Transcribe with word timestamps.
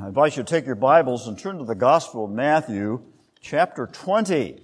I 0.00 0.06
invite 0.06 0.36
you 0.36 0.44
to 0.44 0.48
take 0.48 0.64
your 0.64 0.76
Bibles 0.76 1.26
and 1.26 1.36
turn 1.36 1.58
to 1.58 1.64
the 1.64 1.74
Gospel 1.74 2.26
of 2.26 2.30
Matthew, 2.30 3.02
chapter 3.40 3.88
20. 3.88 4.60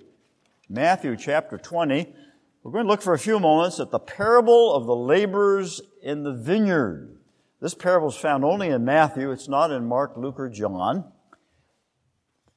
Matthew, 0.69 1.17
chapter 1.17 1.59
20. 1.59 2.15
We're 2.63 2.71
going 2.71 2.85
to 2.85 2.89
look 2.89 3.03
for 3.03 3.15
a 3.15 3.19
few 3.19 3.41
moments 3.41 3.81
at 3.81 3.91
the 3.91 3.99
parable 3.99 4.73
of 4.73 4.87
the 4.87 4.95
laborers 4.95 5.81
in 6.03 6.23
the 6.23 6.33
vineyard. 6.33 7.19
This 7.61 7.75
parable 7.75 8.09
is 8.09 8.17
found 8.17 8.45
only 8.45 8.69
in 8.69 8.85
Matthew. 8.85 9.33
It's 9.33 9.49
not 9.49 9.73
in 9.73 9.87
Mark, 9.87 10.13
Luke, 10.17 10.39
or 10.39 10.49
John. 10.49 11.11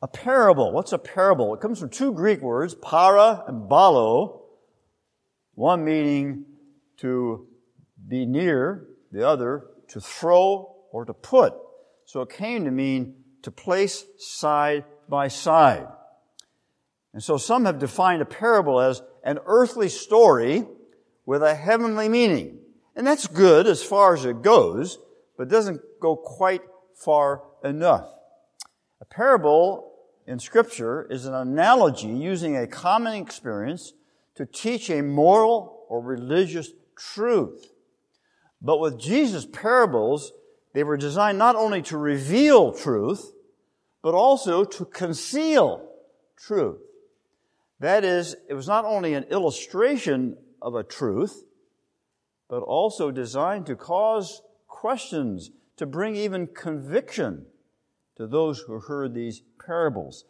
A 0.03 0.07
parable. 0.07 0.71
What's 0.71 0.93
a 0.93 0.99
parable? 0.99 1.55
It 1.55 1.61
comes 1.61 1.79
from 1.79 1.89
two 1.89 2.13
Greek 2.13 2.41
words, 2.41 2.75
para 2.75 3.43
and 3.47 3.67
balo. 3.67 4.41
One 5.55 5.83
meaning 5.83 6.45
to 6.97 7.47
be 8.07 8.27
near, 8.27 8.85
the 9.11 9.27
other 9.27 9.65
to 9.87 9.99
throw 9.99 10.75
or 10.91 11.05
to 11.05 11.13
put. 11.13 11.55
So 12.07 12.21
it 12.21 12.29
came 12.29 12.63
to 12.63 12.71
mean 12.71 13.15
to 13.41 13.51
place 13.51 14.05
side 14.17 14.85
by 15.09 15.27
side. 15.27 15.85
And 17.13 17.21
so 17.21 17.37
some 17.37 17.65
have 17.65 17.79
defined 17.79 18.21
a 18.21 18.25
parable 18.25 18.79
as 18.79 19.01
an 19.25 19.39
earthly 19.45 19.89
story 19.89 20.65
with 21.25 21.43
a 21.43 21.53
heavenly 21.53 22.07
meaning. 22.07 22.59
And 22.95 23.05
that's 23.05 23.27
good 23.27 23.67
as 23.67 23.83
far 23.83 24.13
as 24.13 24.23
it 24.23 24.41
goes, 24.41 24.99
but 25.37 25.49
doesn't 25.49 25.81
go 25.99 26.15
quite 26.15 26.61
far 26.95 27.43
enough. 27.61 28.09
A 29.01 29.05
parable 29.05 29.91
in 30.25 30.39
scripture 30.39 31.05
is 31.11 31.25
an 31.25 31.33
analogy 31.33 32.07
using 32.07 32.55
a 32.55 32.67
common 32.67 33.21
experience 33.21 33.91
to 34.35 34.45
teach 34.45 34.89
a 34.89 35.01
moral 35.01 35.85
or 35.89 36.01
religious 36.01 36.71
truth. 36.97 37.69
But 38.61 38.79
with 38.79 38.97
Jesus' 38.97 39.45
parables, 39.45 40.31
they 40.77 40.83
were 40.83 40.95
designed 40.95 41.39
not 41.39 41.55
only 41.55 41.81
to 41.81 41.97
reveal 41.97 42.71
truth, 42.71 43.31
but 44.03 44.13
also 44.13 44.63
to 44.63 44.85
conceal 44.85 45.89
truth. 46.37 46.77
That 47.79 48.03
is, 48.03 48.35
it 48.47 48.53
was 48.53 48.67
not 48.67 48.85
only 48.85 49.15
an 49.15 49.23
illustration 49.23 50.37
of 50.61 50.75
a 50.75 50.83
truth, 50.83 51.45
but 52.47 52.61
also 52.61 53.09
designed 53.09 53.65
to 53.65 53.75
cause 53.75 54.43
questions, 54.67 55.49
to 55.77 55.87
bring 55.87 56.15
even 56.15 56.45
conviction 56.45 57.47
to 58.15 58.27
those 58.27 58.59
who 58.59 58.79
heard 58.79 59.15
these 59.15 59.41
parables. 59.65 60.25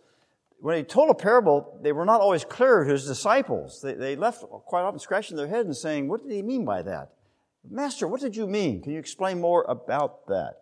When 0.61 0.77
he 0.77 0.83
told 0.83 1.09
a 1.09 1.13
parable, 1.13 1.77
they 1.81 1.91
were 1.91 2.05
not 2.05 2.21
always 2.21 2.45
clear 2.45 2.85
to 2.85 2.89
his 2.89 3.05
disciples. 3.05 3.81
They, 3.81 3.95
they 3.95 4.15
left 4.15 4.45
quite 4.65 4.83
often 4.83 5.01
scratching 5.01 5.35
their 5.35 5.49
head 5.49 5.65
and 5.65 5.75
saying, 5.75 6.07
What 6.07 6.23
did 6.23 6.31
he 6.31 6.41
mean 6.41 6.63
by 6.63 6.83
that? 6.83 7.16
Master, 7.69 8.07
what 8.07 8.21
did 8.21 8.35
you 8.35 8.47
mean? 8.47 8.81
Can 8.81 8.93
you 8.93 8.99
explain 8.99 9.41
more 9.41 9.65
about 9.67 10.27
that? 10.27 10.61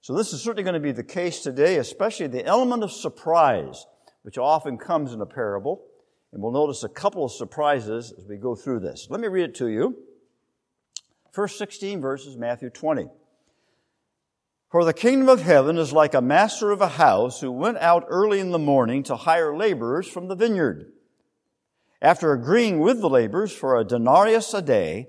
So 0.00 0.14
this 0.14 0.32
is 0.32 0.40
certainly 0.40 0.62
going 0.62 0.74
to 0.74 0.80
be 0.80 0.92
the 0.92 1.02
case 1.02 1.40
today, 1.40 1.78
especially 1.78 2.28
the 2.28 2.44
element 2.44 2.84
of 2.84 2.92
surprise, 2.92 3.86
which 4.22 4.38
often 4.38 4.78
comes 4.78 5.12
in 5.12 5.20
a 5.20 5.26
parable. 5.26 5.82
And 6.32 6.42
we'll 6.42 6.52
notice 6.52 6.84
a 6.84 6.88
couple 6.88 7.24
of 7.24 7.32
surprises 7.32 8.12
as 8.16 8.24
we 8.24 8.36
go 8.36 8.54
through 8.54 8.80
this. 8.80 9.08
Let 9.10 9.20
me 9.20 9.28
read 9.28 9.50
it 9.50 9.54
to 9.56 9.68
you. 9.68 9.96
First 11.32 11.58
16 11.58 12.00
verses, 12.00 12.36
Matthew 12.36 12.70
20. 12.70 13.08
For 14.70 14.84
the 14.84 14.92
kingdom 14.92 15.28
of 15.28 15.42
heaven 15.42 15.78
is 15.78 15.92
like 15.92 16.14
a 16.14 16.20
master 16.20 16.70
of 16.70 16.80
a 16.80 16.88
house 16.88 17.40
who 17.40 17.50
went 17.50 17.78
out 17.78 18.04
early 18.08 18.40
in 18.40 18.50
the 18.50 18.58
morning 18.58 19.02
to 19.04 19.16
hire 19.16 19.56
laborers 19.56 20.08
from 20.08 20.28
the 20.28 20.34
vineyard. 20.34 20.92
After 22.02 22.32
agreeing 22.32 22.80
with 22.80 23.00
the 23.00 23.08
laborers 23.08 23.52
for 23.52 23.76
a 23.76 23.84
denarius 23.84 24.52
a 24.54 24.62
day, 24.62 25.08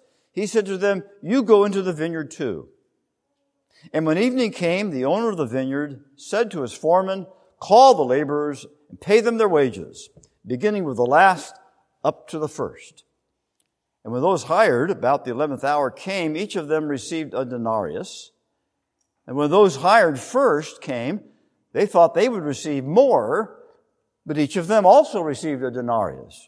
He 0.31 0.47
said 0.47 0.65
to 0.67 0.77
them, 0.77 1.03
You 1.21 1.43
go 1.43 1.65
into 1.65 1.81
the 1.81 1.93
vineyard 1.93 2.31
too. 2.31 2.69
And 3.93 4.05
when 4.05 4.17
evening 4.17 4.51
came, 4.51 4.91
the 4.91 5.05
owner 5.05 5.29
of 5.29 5.37
the 5.37 5.45
vineyard 5.45 6.03
said 6.15 6.51
to 6.51 6.61
his 6.61 6.73
foreman, 6.73 7.27
Call 7.59 7.95
the 7.95 8.03
laborers 8.03 8.65
and 8.89 8.99
pay 8.99 9.21
them 9.21 9.37
their 9.37 9.49
wages, 9.49 10.09
beginning 10.45 10.83
with 10.83 10.97
the 10.97 11.05
last 11.05 11.55
up 12.03 12.27
to 12.29 12.39
the 12.39 12.47
first. 12.47 13.03
And 14.03 14.11
when 14.11 14.21
those 14.21 14.43
hired 14.43 14.89
about 14.89 15.25
the 15.25 15.31
eleventh 15.31 15.63
hour 15.63 15.91
came, 15.91 16.35
each 16.35 16.55
of 16.55 16.67
them 16.67 16.87
received 16.87 17.33
a 17.33 17.45
denarius. 17.45 18.31
And 19.27 19.35
when 19.35 19.51
those 19.51 19.77
hired 19.77 20.19
first 20.19 20.81
came, 20.81 21.21
they 21.73 21.85
thought 21.85 22.13
they 22.13 22.27
would 22.27 22.43
receive 22.43 22.83
more, 22.83 23.59
but 24.25 24.37
each 24.37 24.55
of 24.55 24.67
them 24.67 24.85
also 24.85 25.21
received 25.21 25.63
a 25.63 25.71
denarius. 25.71 26.47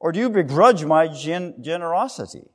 Or 0.00 0.12
do 0.12 0.18
you 0.18 0.30
begrudge 0.30 0.84
my 0.84 1.06
gen- 1.06 1.62
generosity? 1.62 2.48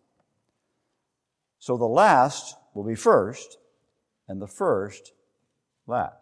So 1.60 1.78
the 1.78 1.86
last 1.86 2.58
will 2.74 2.84
be 2.84 2.96
first, 2.96 3.58
and 4.28 4.42
the 4.42 4.48
first 4.48 5.14
last. 5.88 6.16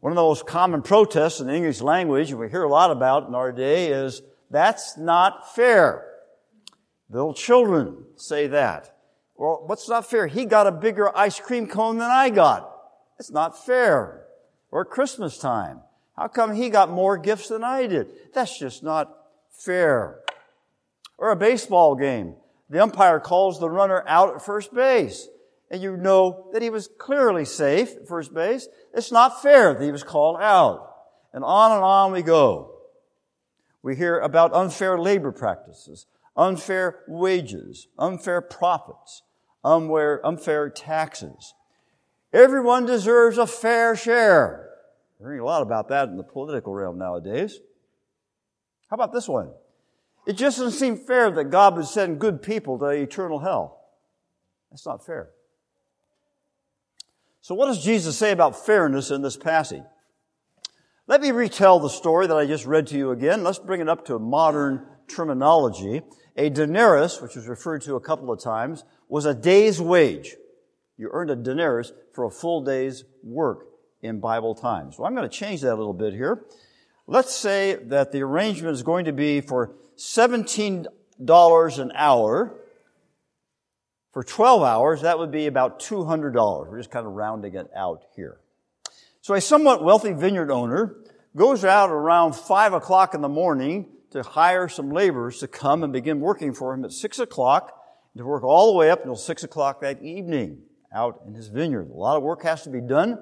One 0.00 0.12
of 0.12 0.16
the 0.16 0.22
most 0.22 0.46
common 0.46 0.82
protests 0.82 1.40
in 1.40 1.48
the 1.48 1.54
English 1.54 1.80
language, 1.80 2.30
and 2.30 2.38
we 2.38 2.48
hear 2.48 2.62
a 2.62 2.68
lot 2.68 2.90
about 2.90 3.26
in 3.26 3.34
our 3.34 3.50
day, 3.50 3.88
is 3.88 4.22
that's 4.50 4.96
not 4.96 5.54
fair. 5.54 6.04
Little 7.10 7.34
children 7.34 8.04
say 8.16 8.46
that. 8.48 8.94
Well, 9.34 9.64
what's 9.66 9.88
not 9.88 10.08
fair? 10.08 10.26
He 10.26 10.44
got 10.44 10.66
a 10.66 10.72
bigger 10.72 11.16
ice 11.16 11.40
cream 11.40 11.66
cone 11.66 11.98
than 11.98 12.10
I 12.10 12.30
got. 12.30 12.70
It's 13.18 13.30
not 13.30 13.64
fair. 13.64 14.26
Or 14.70 14.84
Christmas 14.84 15.38
time. 15.38 15.80
How 16.18 16.26
come 16.26 16.52
he 16.52 16.68
got 16.68 16.90
more 16.90 17.16
gifts 17.16 17.48
than 17.48 17.62
I 17.62 17.86
did? 17.86 18.08
That's 18.34 18.58
just 18.58 18.82
not 18.82 19.14
fair. 19.50 20.18
Or 21.16 21.30
a 21.30 21.36
baseball 21.36 21.94
game 21.94 22.34
the 22.70 22.82
umpire 22.82 23.18
calls 23.18 23.58
the 23.58 23.70
runner 23.70 24.04
out 24.06 24.34
at 24.34 24.44
first 24.44 24.74
base. 24.74 25.28
And 25.70 25.80
you 25.80 25.96
know 25.96 26.48
that 26.52 26.60
he 26.60 26.70
was 26.70 26.88
clearly 26.98 27.44
safe 27.44 27.96
at 27.96 28.08
first 28.08 28.34
base. 28.34 28.68
It's 28.92 29.12
not 29.12 29.42
fair 29.42 29.74
that 29.74 29.82
he 29.82 29.92
was 29.92 30.02
called 30.02 30.38
out. 30.40 30.94
And 31.32 31.44
on 31.44 31.72
and 31.72 31.82
on 31.82 32.12
we 32.12 32.22
go. 32.22 32.74
We 33.82 33.96
hear 33.96 34.18
about 34.18 34.52
unfair 34.52 34.98
labor 34.98 35.32
practices, 35.32 36.06
unfair 36.36 37.00
wages, 37.06 37.86
unfair 37.98 38.42
profits, 38.42 39.22
unfair, 39.64 40.26
unfair 40.26 40.68
taxes. 40.68 41.54
Everyone 42.32 42.84
deserves 42.84 43.38
a 43.38 43.46
fair 43.46 43.94
share. 43.94 44.67
Hearing 45.18 45.40
a 45.40 45.44
lot 45.44 45.62
about 45.62 45.88
that 45.88 46.08
in 46.08 46.16
the 46.16 46.22
political 46.22 46.72
realm 46.72 46.98
nowadays. 46.98 47.58
How 48.88 48.94
about 48.94 49.12
this 49.12 49.28
one? 49.28 49.50
It 50.26 50.34
just 50.34 50.58
doesn't 50.58 50.78
seem 50.78 50.96
fair 50.96 51.30
that 51.30 51.44
God 51.44 51.76
would 51.76 51.86
send 51.86 52.20
good 52.20 52.42
people 52.42 52.78
to 52.78 52.86
eternal 52.86 53.40
hell. 53.40 53.80
That's 54.70 54.86
not 54.86 55.04
fair. 55.04 55.30
So, 57.40 57.54
what 57.54 57.66
does 57.66 57.82
Jesus 57.82 58.16
say 58.16 58.30
about 58.30 58.64
fairness 58.64 59.10
in 59.10 59.22
this 59.22 59.36
passage? 59.36 59.82
Let 61.06 61.22
me 61.22 61.30
retell 61.30 61.80
the 61.80 61.88
story 61.88 62.26
that 62.26 62.36
I 62.36 62.46
just 62.46 62.66
read 62.66 62.86
to 62.88 62.98
you 62.98 63.10
again. 63.10 63.42
Let's 63.42 63.58
bring 63.58 63.80
it 63.80 63.88
up 63.88 64.04
to 64.06 64.18
modern 64.18 64.86
terminology. 65.08 66.02
A 66.36 66.50
denarius, 66.50 67.20
which 67.20 67.34
was 67.34 67.48
referred 67.48 67.82
to 67.82 67.96
a 67.96 68.00
couple 68.00 68.30
of 68.30 68.40
times, 68.40 68.84
was 69.08 69.24
a 69.24 69.34
day's 69.34 69.80
wage. 69.80 70.36
You 70.98 71.08
earned 71.10 71.30
a 71.30 71.36
denarius 71.36 71.92
for 72.12 72.24
a 72.24 72.30
full 72.30 72.62
day's 72.62 73.04
work 73.22 73.68
in 74.02 74.20
Bible 74.20 74.54
times. 74.54 74.98
Well, 74.98 75.06
I'm 75.06 75.14
going 75.14 75.28
to 75.28 75.34
change 75.34 75.62
that 75.62 75.74
a 75.74 75.76
little 75.76 75.92
bit 75.92 76.12
here. 76.12 76.44
Let's 77.06 77.34
say 77.34 77.74
that 77.74 78.12
the 78.12 78.22
arrangement 78.22 78.74
is 78.74 78.82
going 78.82 79.06
to 79.06 79.12
be 79.12 79.40
for 79.40 79.74
$17 79.96 80.86
an 81.78 81.92
hour. 81.94 82.54
For 84.12 84.24
12 84.24 84.62
hours, 84.62 85.02
that 85.02 85.18
would 85.18 85.30
be 85.30 85.46
about 85.46 85.80
$200. 85.80 86.68
We're 86.68 86.78
just 86.78 86.90
kind 86.90 87.06
of 87.06 87.12
rounding 87.12 87.54
it 87.54 87.70
out 87.76 88.02
here. 88.16 88.40
So 89.20 89.34
a 89.34 89.40
somewhat 89.40 89.84
wealthy 89.84 90.12
vineyard 90.12 90.50
owner 90.50 90.96
goes 91.36 91.64
out 91.64 91.90
around 91.90 92.34
five 92.34 92.72
o'clock 92.72 93.14
in 93.14 93.20
the 93.20 93.28
morning 93.28 93.86
to 94.10 94.22
hire 94.22 94.68
some 94.68 94.90
laborers 94.90 95.38
to 95.38 95.48
come 95.48 95.84
and 95.84 95.92
begin 95.92 96.20
working 96.20 96.54
for 96.54 96.72
him 96.72 96.84
at 96.84 96.92
six 96.92 97.18
o'clock 97.18 97.74
to 98.16 98.24
work 98.24 98.42
all 98.42 98.72
the 98.72 98.78
way 98.78 98.90
up 98.90 99.00
until 99.00 99.16
six 99.16 99.44
o'clock 99.44 99.80
that 99.80 100.02
evening 100.02 100.62
out 100.92 101.22
in 101.26 101.34
his 101.34 101.48
vineyard. 101.48 101.90
A 101.90 101.94
lot 101.94 102.16
of 102.16 102.22
work 102.22 102.42
has 102.42 102.64
to 102.64 102.70
be 102.70 102.80
done, 102.80 103.18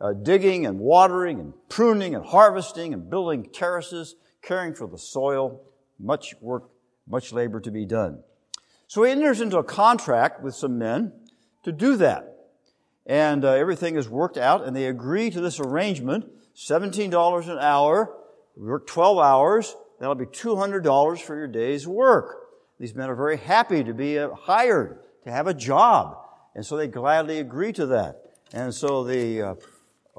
uh, 0.00 0.12
digging 0.12 0.66
and 0.66 0.78
watering 0.78 1.40
and 1.40 1.52
pruning 1.68 2.14
and 2.14 2.24
harvesting 2.24 2.92
and 2.92 3.10
building 3.10 3.48
terraces, 3.52 4.14
caring 4.42 4.74
for 4.74 4.86
the 4.86 4.98
soil. 4.98 5.62
Much 5.98 6.34
work, 6.40 6.70
much 7.08 7.32
labor 7.32 7.60
to 7.60 7.70
be 7.70 7.84
done. 7.84 8.22
So 8.86 9.02
he 9.02 9.10
enters 9.10 9.40
into 9.40 9.58
a 9.58 9.64
contract 9.64 10.42
with 10.42 10.54
some 10.54 10.78
men 10.78 11.12
to 11.64 11.72
do 11.72 11.96
that. 11.96 12.36
And 13.04 13.44
uh, 13.44 13.52
everything 13.52 13.96
is 13.96 14.08
worked 14.08 14.36
out, 14.36 14.64
and 14.64 14.76
they 14.76 14.86
agree 14.86 15.30
to 15.30 15.40
this 15.40 15.58
arrangement 15.60 16.26
$17 16.54 17.48
an 17.48 17.58
hour, 17.58 18.14
work 18.56 18.86
12 18.86 19.18
hours, 19.18 19.76
that'll 20.00 20.16
be 20.16 20.26
$200 20.26 21.20
for 21.20 21.36
your 21.36 21.46
day's 21.46 21.86
work. 21.86 22.48
These 22.80 22.94
men 22.94 23.08
are 23.08 23.14
very 23.14 23.36
happy 23.36 23.84
to 23.84 23.94
be 23.94 24.18
uh, 24.18 24.30
hired, 24.34 24.98
to 25.24 25.30
have 25.30 25.46
a 25.46 25.54
job. 25.54 26.16
And 26.54 26.66
so 26.66 26.76
they 26.76 26.88
gladly 26.88 27.38
agree 27.38 27.72
to 27.74 27.86
that. 27.86 28.22
And 28.52 28.74
so 28.74 29.04
the 29.04 29.42
uh, 29.42 29.54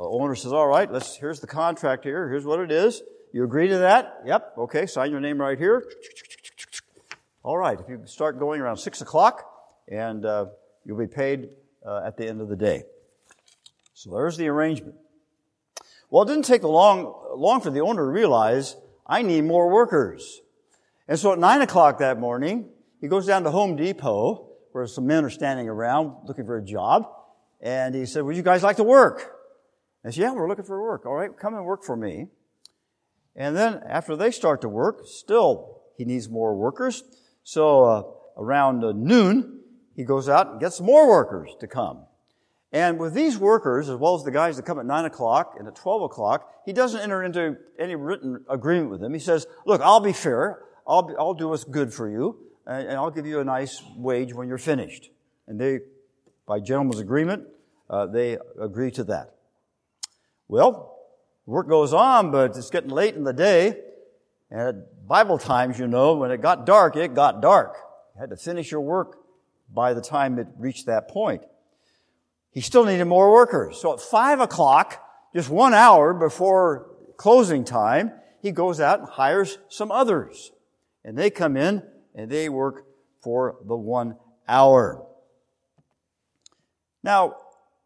owner 0.08 0.36
says, 0.36 0.54
all 0.54 0.68
right, 0.68 0.92
let's, 0.92 1.16
here's 1.16 1.40
the 1.40 1.48
contract 1.48 2.04
here. 2.04 2.30
Here's 2.30 2.46
what 2.46 2.60
it 2.60 2.72
is. 2.72 3.02
You 3.34 3.44
agree 3.44 3.68
to 3.68 3.80
that? 3.80 4.22
Yep. 4.26 4.54
Okay. 4.58 4.86
Sign 4.86 5.12
your 5.12 5.20
name 5.20 5.40
right 5.40 5.58
here. 5.58 5.84
All 7.44 7.58
right. 7.58 7.80
If 7.80 7.88
you 7.90 8.02
start 8.06 8.40
going 8.40 8.62
around 8.62 8.78
six 8.78 9.02
o'clock 9.02 9.44
and 9.88 10.26
uh, 10.26 10.48
you'll 10.86 10.98
be 10.98 11.08
paid 11.08 11.50
uh, 11.86 12.02
at 12.06 12.18
the 12.18 12.28
end 12.28 12.42
of 12.42 12.48
the 12.48 12.56
day. 12.56 12.84
So 13.94 14.12
there's 14.12 14.38
the 14.38 14.48
arrangement. 14.48 14.96
Well, 16.10 16.24
it 16.24 16.28
didn't 16.28 16.46
take 16.46 16.64
long, 16.64 17.14
long 17.36 17.62
for 17.62 17.70
the 17.70 17.82
owner 17.82 18.04
to 18.04 18.12
realize 18.12 18.76
I 19.06 19.22
need 19.22 19.44
more 19.44 19.70
workers. 19.70 20.42
And 21.08 21.20
so 21.20 21.34
at 21.34 21.40
nine 21.40 21.62
o'clock 21.62 22.00
that 22.00 22.20
morning, 22.20 22.70
he 23.02 23.08
goes 23.08 23.28
down 23.28 23.44
to 23.44 23.52
Home 23.52 23.76
Depot 23.76 24.50
where 24.72 24.88
some 24.88 25.08
men 25.08 25.26
are 25.26 25.30
standing 25.30 25.68
around 25.68 26.16
looking 26.26 26.46
for 26.46 26.58
a 26.58 26.64
job. 26.64 27.10
And 27.62 27.94
he 27.94 28.06
said, 28.06 28.24
would 28.24 28.36
you 28.36 28.44
guys 28.44 28.64
like 28.64 28.78
to 28.78 28.84
work? 28.84 29.39
I 30.04 30.12
said, 30.12 30.22
yeah, 30.22 30.34
we're 30.34 30.48
looking 30.48 30.66
for 30.66 30.82
work. 30.82 31.06
All 31.06 31.16
right, 31.16 31.30
come 31.38 31.54
and 31.54 31.66
work 31.66 31.84
for 31.84 31.96
me. 31.96 32.28
And 33.36 33.56
then 33.56 33.82
after 33.88 34.16
they 34.16 34.32
start 34.32 34.62
to 34.62 34.70
work, 34.70 35.02
still 35.06 35.82
he 35.98 36.06
needs 36.06 36.30
more 36.30 36.56
workers. 36.56 37.04
So 37.44 37.84
uh, 37.84 38.04
around 38.38 38.84
uh, 38.84 38.94
noon, 38.94 39.60
he 39.96 40.04
goes 40.04 40.30
out 40.30 40.52
and 40.52 40.60
gets 40.60 40.80
more 40.80 41.08
workers 41.10 41.56
to 41.60 41.68
come. 41.68 42.06
And 42.72 43.00
with 43.00 43.14
these 43.14 43.38
workers, 43.38 43.90
as 43.90 43.96
well 43.96 44.16
as 44.16 44.24
the 44.24 44.32
guys 44.32 44.58
that 44.58 44.64
come 44.64 44.80
at 44.80 44.86
9 44.86 45.06
o'clock 45.06 45.56
and 45.58 45.68
at 45.68 45.76
12 45.76 46.04
o'clock, 46.04 46.54
he 46.66 46.74
doesn't 46.74 47.02
enter 47.02 47.24
into 47.24 47.58
any 47.80 47.96
written 47.96 48.46
agreement 48.48 48.92
with 48.92 49.02
them. 49.02 49.14
He 49.14 49.20
says, 49.20 49.48
look, 49.66 49.82
I'll 49.82 50.00
be 50.00 50.14
fair. 50.14 50.60
I'll, 50.88 51.02
be, 51.02 51.14
I'll 51.18 51.34
do 51.34 51.50
what's 51.50 51.64
good 51.64 51.94
for 51.94 52.10
you, 52.10 52.38
and, 52.66 52.88
and, 52.88 52.98
I'll 52.98 53.12
give 53.12 53.28
you 53.28 53.40
a 53.40 53.44
nice 53.44 53.84
wage 53.96 54.34
when 54.34 54.48
you're 54.48 54.58
finished. 54.58 55.12
And 55.48 55.60
they, 55.60 55.80
by 56.48 56.60
gentleman's 56.60 57.00
agreement, 57.00 57.44
uh, 57.90 58.08
they 58.08 58.38
agree 58.60 58.90
to 58.92 59.04
that. 59.06 59.36
Well, 60.50 60.98
work 61.46 61.70
goes 61.70 61.94
on, 61.94 62.32
but 62.32 62.58
it's 62.58 62.72
getting 62.72 62.90
late 62.90 63.16
in 63.16 63.24
the 63.24 63.34
day. 63.34 63.80
And 64.50 64.62
at 64.62 65.08
Bible 65.08 65.38
times, 65.38 65.78
you 65.78 65.88
know, 65.88 66.16
when 66.16 66.32
it 66.32 66.42
got 66.42 66.66
dark, 66.66 66.96
it 66.96 67.14
got 67.14 67.40
dark. 67.40 67.78
You 68.16 68.22
had 68.22 68.32
to 68.32 68.36
finish 68.36 68.72
your 68.72 68.82
work 68.82 69.20
by 69.72 69.94
the 69.94 70.02
time 70.02 70.40
it 70.40 70.48
reached 70.58 70.88
that 70.88 71.08
point. 71.08 71.44
He 72.52 72.62
still 72.62 72.84
needed 72.84 73.06
more 73.06 73.32
workers. 73.32 73.80
So 73.80 73.94
at 73.94 74.02
five 74.02 74.40
o'clock, 74.40 75.00
just 75.36 75.50
one 75.52 75.76
hour 75.76 76.16
before 76.16 76.90
closing 77.16 77.64
time, 77.64 78.12
he 78.42 78.52
goes 78.52 78.80
out 78.80 79.00
and 79.02 79.08
hires 79.08 79.60
some 79.70 79.92
others. 79.92 80.52
And 81.06 81.16
they 81.16 81.30
come 81.30 81.56
in 81.58 81.84
and 82.16 82.32
they 82.32 82.50
work 82.50 82.86
for 83.22 83.58
the 83.68 83.76
one 83.76 84.16
hour. 84.48 85.06
Now, 87.04 87.36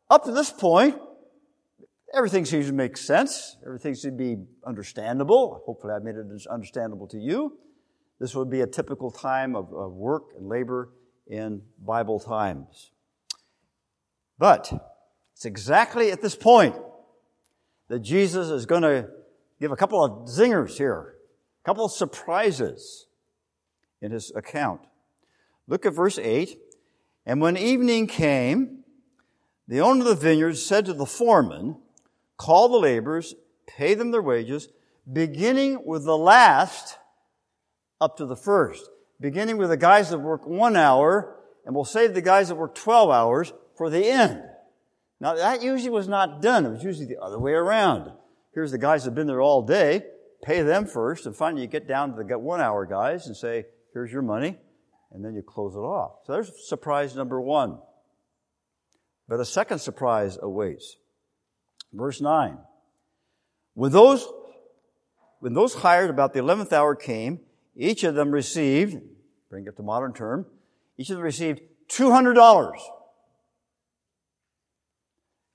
up 0.09 0.23
to 0.23 0.31
this 0.31 0.49
point, 0.49 0.97
everything 2.13 2.45
seems 2.45 2.67
to 2.67 2.73
make 2.73 2.97
sense. 2.97 3.57
Everything 3.65 3.95
seems 3.95 4.13
to 4.13 4.17
be 4.17 4.37
understandable. 4.65 5.63
Hopefully 5.65 5.93
I've 5.95 6.03
made 6.03 6.15
it 6.15 6.25
understandable 6.49 7.07
to 7.07 7.17
you. 7.17 7.57
This 8.19 8.35
would 8.35 8.49
be 8.49 8.61
a 8.61 8.67
typical 8.67 9.11
time 9.11 9.55
of, 9.55 9.73
of 9.73 9.93
work 9.93 10.33
and 10.37 10.47
labor 10.47 10.91
in 11.27 11.61
Bible 11.79 12.19
times. 12.19 12.91
But 14.37 14.71
it's 15.33 15.45
exactly 15.45 16.11
at 16.11 16.21
this 16.21 16.35
point 16.35 16.75
that 17.89 17.99
Jesus 17.99 18.49
is 18.49 18.65
going 18.65 18.83
to 18.83 19.09
give 19.59 19.71
a 19.71 19.75
couple 19.75 20.03
of 20.03 20.29
zingers 20.29 20.77
here, 20.77 21.15
a 21.63 21.65
couple 21.65 21.85
of 21.85 21.91
surprises 21.91 23.07
in 24.01 24.11
his 24.11 24.31
account. 24.35 24.81
Look 25.67 25.85
at 25.85 25.93
verse 25.93 26.17
8. 26.17 26.57
And 27.25 27.41
when 27.41 27.55
evening 27.55 28.07
came, 28.07 28.83
the 29.67 29.79
owner 29.79 30.01
of 30.01 30.07
the 30.07 30.15
vineyard 30.15 30.57
said 30.57 30.85
to 30.85 30.93
the 30.93 31.05
foreman, 31.05 31.77
Call 32.43 32.67
the 32.67 32.77
laborers, 32.77 33.35
pay 33.67 33.93
them 33.93 34.11
their 34.11 34.21
wages, 34.21 34.67
beginning 35.09 35.85
with 35.85 36.03
the 36.03 36.17
last 36.17 36.97
up 38.01 38.17
to 38.17 38.25
the 38.25 38.35
first. 38.35 38.83
Beginning 39.21 39.55
with 39.55 39.69
the 39.69 39.77
guys 39.77 40.09
that 40.09 40.19
work 40.19 40.45
one 40.45 40.75
hour, 40.75 41.37
and 41.65 41.73
we'll 41.73 41.85
save 41.85 42.13
the 42.13 42.21
guys 42.21 42.49
that 42.49 42.55
work 42.55 42.75
12 42.75 43.09
hours 43.09 43.53
for 43.77 43.89
the 43.89 44.05
end. 44.05 44.43
Now, 45.21 45.35
that 45.35 45.63
usually 45.63 45.89
was 45.89 46.09
not 46.09 46.41
done. 46.41 46.65
It 46.65 46.71
was 46.71 46.83
usually 46.83 47.05
the 47.05 47.21
other 47.21 47.39
way 47.39 47.53
around. 47.53 48.11
Here's 48.53 48.71
the 48.71 48.77
guys 48.77 49.05
that 49.05 49.11
have 49.11 49.15
been 49.15 49.27
there 49.27 49.39
all 49.39 49.61
day, 49.61 50.03
pay 50.43 50.63
them 50.63 50.85
first, 50.85 51.25
and 51.25 51.33
finally 51.33 51.61
you 51.61 51.69
get 51.69 51.87
down 51.87 52.13
to 52.13 52.21
the 52.21 52.37
one 52.37 52.59
hour 52.59 52.85
guys 52.85 53.25
and 53.25 53.37
say, 53.37 53.67
here's 53.93 54.11
your 54.11 54.21
money, 54.21 54.57
and 55.13 55.23
then 55.23 55.33
you 55.33 55.43
close 55.43 55.75
it 55.75 55.79
off. 55.79 56.17
So 56.25 56.33
there's 56.33 56.51
surprise 56.67 57.15
number 57.15 57.39
one. 57.39 57.79
But 59.29 59.39
a 59.39 59.45
second 59.45 59.79
surprise 59.79 60.37
awaits. 60.41 60.97
Verse 61.93 62.19
9. 62.19 62.57
When 63.75 63.91
those, 63.91 64.27
when 65.39 65.53
those 65.53 65.75
hired 65.75 66.09
about 66.09 66.33
the 66.33 66.39
11th 66.39 66.73
hour 66.73 66.95
came, 66.95 67.39
each 67.75 68.03
of 68.03 68.15
them 68.15 68.31
received, 68.31 68.99
bring 69.49 69.65
it 69.67 69.77
to 69.77 69.83
modern 69.83 70.13
term, 70.13 70.45
each 70.97 71.09
of 71.09 71.17
them 71.17 71.23
received 71.23 71.61
$200. 71.89 72.73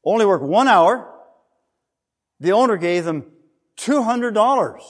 Only 0.04 0.26
worked 0.26 0.44
one 0.44 0.68
hour. 0.68 1.14
The 2.40 2.52
owner 2.52 2.76
gave 2.76 3.04
them 3.04 3.32
$200. 3.76 4.80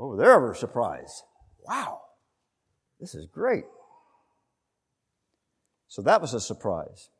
Oh, 0.00 0.16
they're 0.16 0.50
a 0.50 0.56
surprise. 0.56 1.22
Wow. 1.66 2.00
This 3.00 3.14
is 3.14 3.26
great. 3.26 3.64
So 5.88 6.02
that 6.02 6.20
was 6.20 6.34
a 6.34 6.40
surprise. 6.40 7.10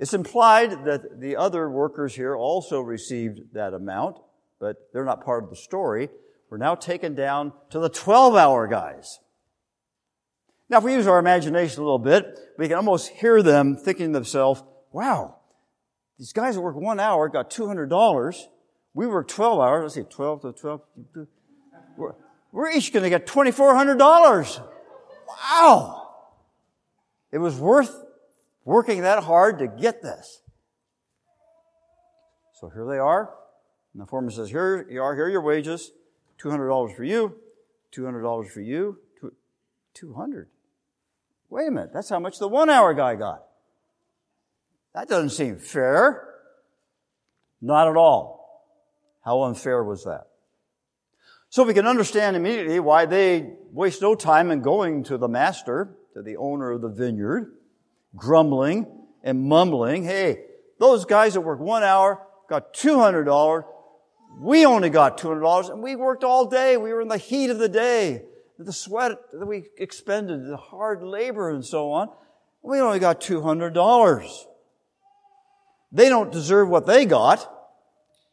It's 0.00 0.14
implied 0.14 0.86
that 0.86 1.20
the 1.20 1.36
other 1.36 1.68
workers 1.68 2.14
here 2.14 2.34
also 2.34 2.80
received 2.80 3.52
that 3.52 3.74
amount, 3.74 4.16
but 4.58 4.88
they're 4.94 5.04
not 5.04 5.22
part 5.22 5.44
of 5.44 5.50
the 5.50 5.56
story. 5.56 6.08
We're 6.48 6.56
now 6.56 6.74
taken 6.74 7.14
down 7.14 7.52
to 7.68 7.78
the 7.78 7.90
12 7.90 8.34
hour 8.34 8.66
guys. 8.66 9.18
Now, 10.70 10.78
if 10.78 10.84
we 10.84 10.94
use 10.94 11.06
our 11.06 11.18
imagination 11.18 11.82
a 11.82 11.84
little 11.84 11.98
bit, 11.98 12.38
we 12.56 12.66
can 12.66 12.78
almost 12.78 13.10
hear 13.10 13.42
them 13.42 13.76
thinking 13.76 14.06
to 14.06 14.12
themselves, 14.14 14.62
wow, 14.90 15.36
these 16.18 16.32
guys 16.32 16.54
that 16.54 16.62
work 16.62 16.76
one 16.76 16.98
hour 16.98 17.28
got 17.28 17.50
$200. 17.50 18.42
We 18.94 19.06
work 19.06 19.28
12 19.28 19.60
hours. 19.60 19.82
Let's 19.82 19.94
see, 19.96 20.14
12 20.14 20.42
to 20.42 20.52
12. 20.52 20.80
We're, 21.98 22.14
we're 22.52 22.70
each 22.70 22.90
going 22.90 23.02
to 23.02 23.10
get 23.10 23.26
$2,400. 23.26 24.66
Wow. 25.28 26.08
It 27.32 27.38
was 27.38 27.56
worth 27.56 27.94
working 28.64 29.02
that 29.02 29.24
hard 29.24 29.58
to 29.58 29.66
get 29.66 30.02
this. 30.02 30.42
So 32.54 32.68
here 32.68 32.86
they 32.86 32.98
are. 32.98 33.34
And 33.92 34.02
the 34.02 34.06
foreman 34.06 34.30
says, 34.30 34.50
here 34.50 34.86
you 34.88 35.02
are, 35.02 35.14
here 35.14 35.24
are 35.24 35.30
your 35.30 35.40
wages. 35.40 35.92
$200 36.42 36.94
for 36.94 37.04
you, 37.04 37.36
$200 37.92 38.48
for 38.48 38.60
you, 38.60 38.98
200." 39.94 40.48
Wait 41.50 41.68
a 41.68 41.70
minute, 41.70 41.90
that's 41.92 42.08
how 42.08 42.18
much 42.18 42.38
the 42.38 42.48
one 42.48 42.70
hour 42.70 42.94
guy 42.94 43.16
got. 43.16 43.44
That 44.94 45.08
doesn't 45.08 45.30
seem 45.30 45.58
fair. 45.58 46.28
Not 47.60 47.88
at 47.88 47.96
all. 47.96 48.64
How 49.24 49.42
unfair 49.42 49.84
was 49.84 50.04
that? 50.04 50.28
So 51.50 51.64
we 51.64 51.74
can 51.74 51.86
understand 51.86 52.36
immediately 52.36 52.80
why 52.80 53.06
they 53.06 53.54
waste 53.72 54.00
no 54.00 54.14
time 54.14 54.50
in 54.50 54.62
going 54.62 55.02
to 55.04 55.18
the 55.18 55.28
master, 55.28 55.96
to 56.14 56.22
the 56.22 56.36
owner 56.36 56.70
of 56.70 56.80
the 56.80 56.88
vineyard, 56.88 57.52
grumbling 58.16 58.86
and 59.22 59.42
mumbling, 59.42 60.04
hey, 60.04 60.44
those 60.78 61.04
guys 61.04 61.34
that 61.34 61.42
worked 61.42 61.62
one 61.62 61.82
hour 61.82 62.26
got 62.48 62.74
$200. 62.74 63.64
We 64.38 64.64
only 64.64 64.90
got 64.90 65.18
$200 65.18 65.70
and 65.70 65.82
we 65.82 65.96
worked 65.96 66.24
all 66.24 66.46
day. 66.46 66.76
We 66.76 66.92
were 66.92 67.02
in 67.02 67.08
the 67.08 67.18
heat 67.18 67.50
of 67.50 67.58
the 67.58 67.68
day, 67.68 68.22
the 68.58 68.72
sweat 68.72 69.18
that 69.32 69.46
we 69.46 69.64
expended, 69.76 70.46
the 70.46 70.56
hard 70.56 71.02
labor 71.02 71.50
and 71.50 71.64
so 71.64 71.92
on. 71.92 72.08
We 72.62 72.80
only 72.80 72.98
got 72.98 73.20
$200. 73.20 74.44
They 75.92 76.08
don't 76.08 76.30
deserve 76.30 76.68
what 76.68 76.86
they 76.86 77.04
got. 77.04 77.48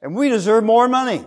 and 0.01 0.15
we 0.15 0.29
deserve 0.29 0.63
more 0.63 0.88
money. 0.88 1.25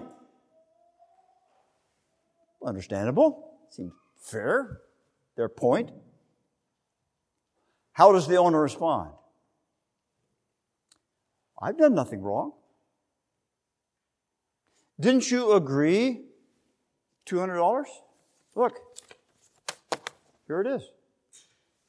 Understandable. 2.65 3.59
Seems 3.71 3.93
fair. 4.23 4.81
Their 5.37 5.49
point. 5.49 5.91
How 8.01 8.13
does 8.13 8.27
the 8.27 8.37
owner 8.37 8.59
respond? 8.59 9.11
I've 11.61 11.77
done 11.77 11.95
nothing 11.95 12.23
wrong. 12.23 12.53
Didn't 14.99 15.31
you 15.31 15.53
agree 15.53 16.23
$200? 17.27 17.85
Look, 18.55 18.79
here 20.47 20.63
it 20.63 20.67
is. 20.67 20.83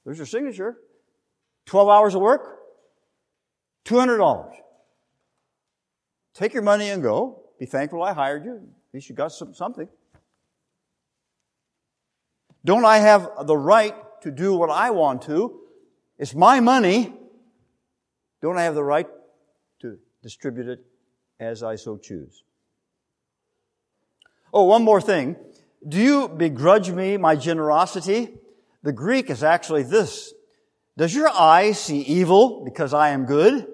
There's 0.03 0.17
your 0.17 0.25
signature. 0.25 0.75
12 1.67 1.87
hours 1.87 2.13
of 2.13 2.19
work, 2.19 2.59
$200. 3.85 4.51
Take 6.33 6.53
your 6.53 6.63
money 6.63 6.89
and 6.89 7.01
go. 7.01 7.43
Be 7.57 7.65
thankful 7.65 8.03
I 8.03 8.11
hired 8.11 8.43
you. 8.43 8.55
At 8.55 8.93
least 8.93 9.07
you 9.07 9.15
got 9.15 9.31
some, 9.31 9.53
something. 9.53 9.87
Don't 12.65 12.83
I 12.83 12.97
have 12.97 13.29
the 13.45 13.55
right 13.55 13.95
to 14.23 14.31
do 14.31 14.53
what 14.57 14.69
I 14.69 14.89
want 14.89 15.21
to? 15.21 15.61
It's 16.21 16.35
my 16.35 16.59
money. 16.59 17.11
Don't 18.43 18.55
I 18.55 18.65
have 18.65 18.75
the 18.75 18.83
right 18.83 19.07
to 19.79 19.97
distribute 20.21 20.67
it 20.67 20.85
as 21.39 21.63
I 21.63 21.77
so 21.77 21.97
choose? 21.97 22.43
Oh, 24.53 24.65
one 24.65 24.83
more 24.83 25.01
thing. 25.01 25.35
Do 25.85 25.97
you 25.97 26.27
begrudge 26.27 26.91
me 26.91 27.17
my 27.17 27.35
generosity? 27.35 28.35
The 28.83 28.91
Greek 28.91 29.31
is 29.31 29.43
actually 29.43 29.81
this. 29.81 30.31
Does 30.95 31.15
your 31.15 31.27
eye 31.27 31.71
see 31.71 32.01
evil 32.01 32.63
because 32.65 32.93
I 32.93 33.09
am 33.09 33.25
good? 33.25 33.65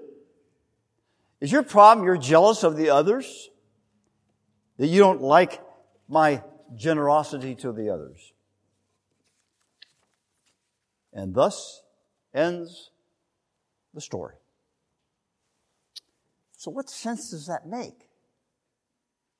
Is 1.42 1.52
your 1.52 1.64
problem 1.64 2.06
you're 2.06 2.16
jealous 2.16 2.64
of 2.64 2.78
the 2.78 2.92
others? 2.92 3.50
That 4.78 4.88
you 4.88 5.02
don't 5.02 5.22
like 5.22 5.62
my 6.08 6.44
generosity 6.78 7.56
to 7.56 7.74
the 7.74 7.90
others? 7.90 8.32
And 11.12 11.36
thus 11.36 11.82
ends 12.38 12.92
the 13.94 14.02
story. 14.02 14.36
So, 16.56 16.72
what 16.72 16.90
sense 16.90 17.32
does 17.32 17.48
that 17.48 17.68
make? 17.68 18.08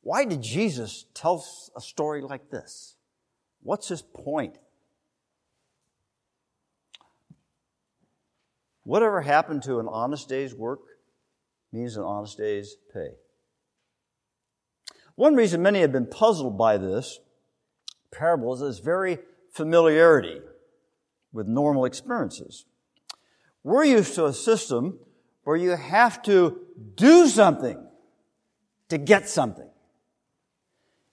Why 0.02 0.26
did 0.26 0.42
Jesus 0.42 1.06
tell 1.14 1.46
a 1.76 1.82
story 1.82 2.22
like 2.22 2.50
this? 2.50 2.96
What's 3.62 3.90
his 3.90 4.02
point? 4.02 4.58
Whatever 8.84 9.22
happened 9.22 9.64
to 9.64 9.80
an 9.80 9.88
honest 9.90 10.30
day's 10.30 10.56
work 10.56 10.80
means 11.74 11.98
an 11.98 12.04
honest 12.04 12.38
day's 12.38 12.78
pay. 12.94 13.10
One 15.16 15.36
reason 15.36 15.62
many 15.62 15.82
have 15.82 15.92
been 15.92 16.06
puzzled 16.06 16.58
by 16.58 16.78
this 16.78 17.20
parable 18.12 18.54
is 18.54 18.62
its 18.62 18.80
very 18.80 19.20
familiarity 19.52 20.40
with 21.34 21.48
normal 21.48 21.84
experiences. 21.84 22.66
We're 23.68 23.84
used 23.84 24.16
to 24.16 24.28
a 24.28 24.34
system 24.34 24.98
where 25.44 25.58
you 25.58 25.72
have 25.72 26.24
to 26.24 26.58
do 26.96 27.28
something 27.28 27.78
to 28.88 28.98
get 28.98 29.28
something. 29.28 29.68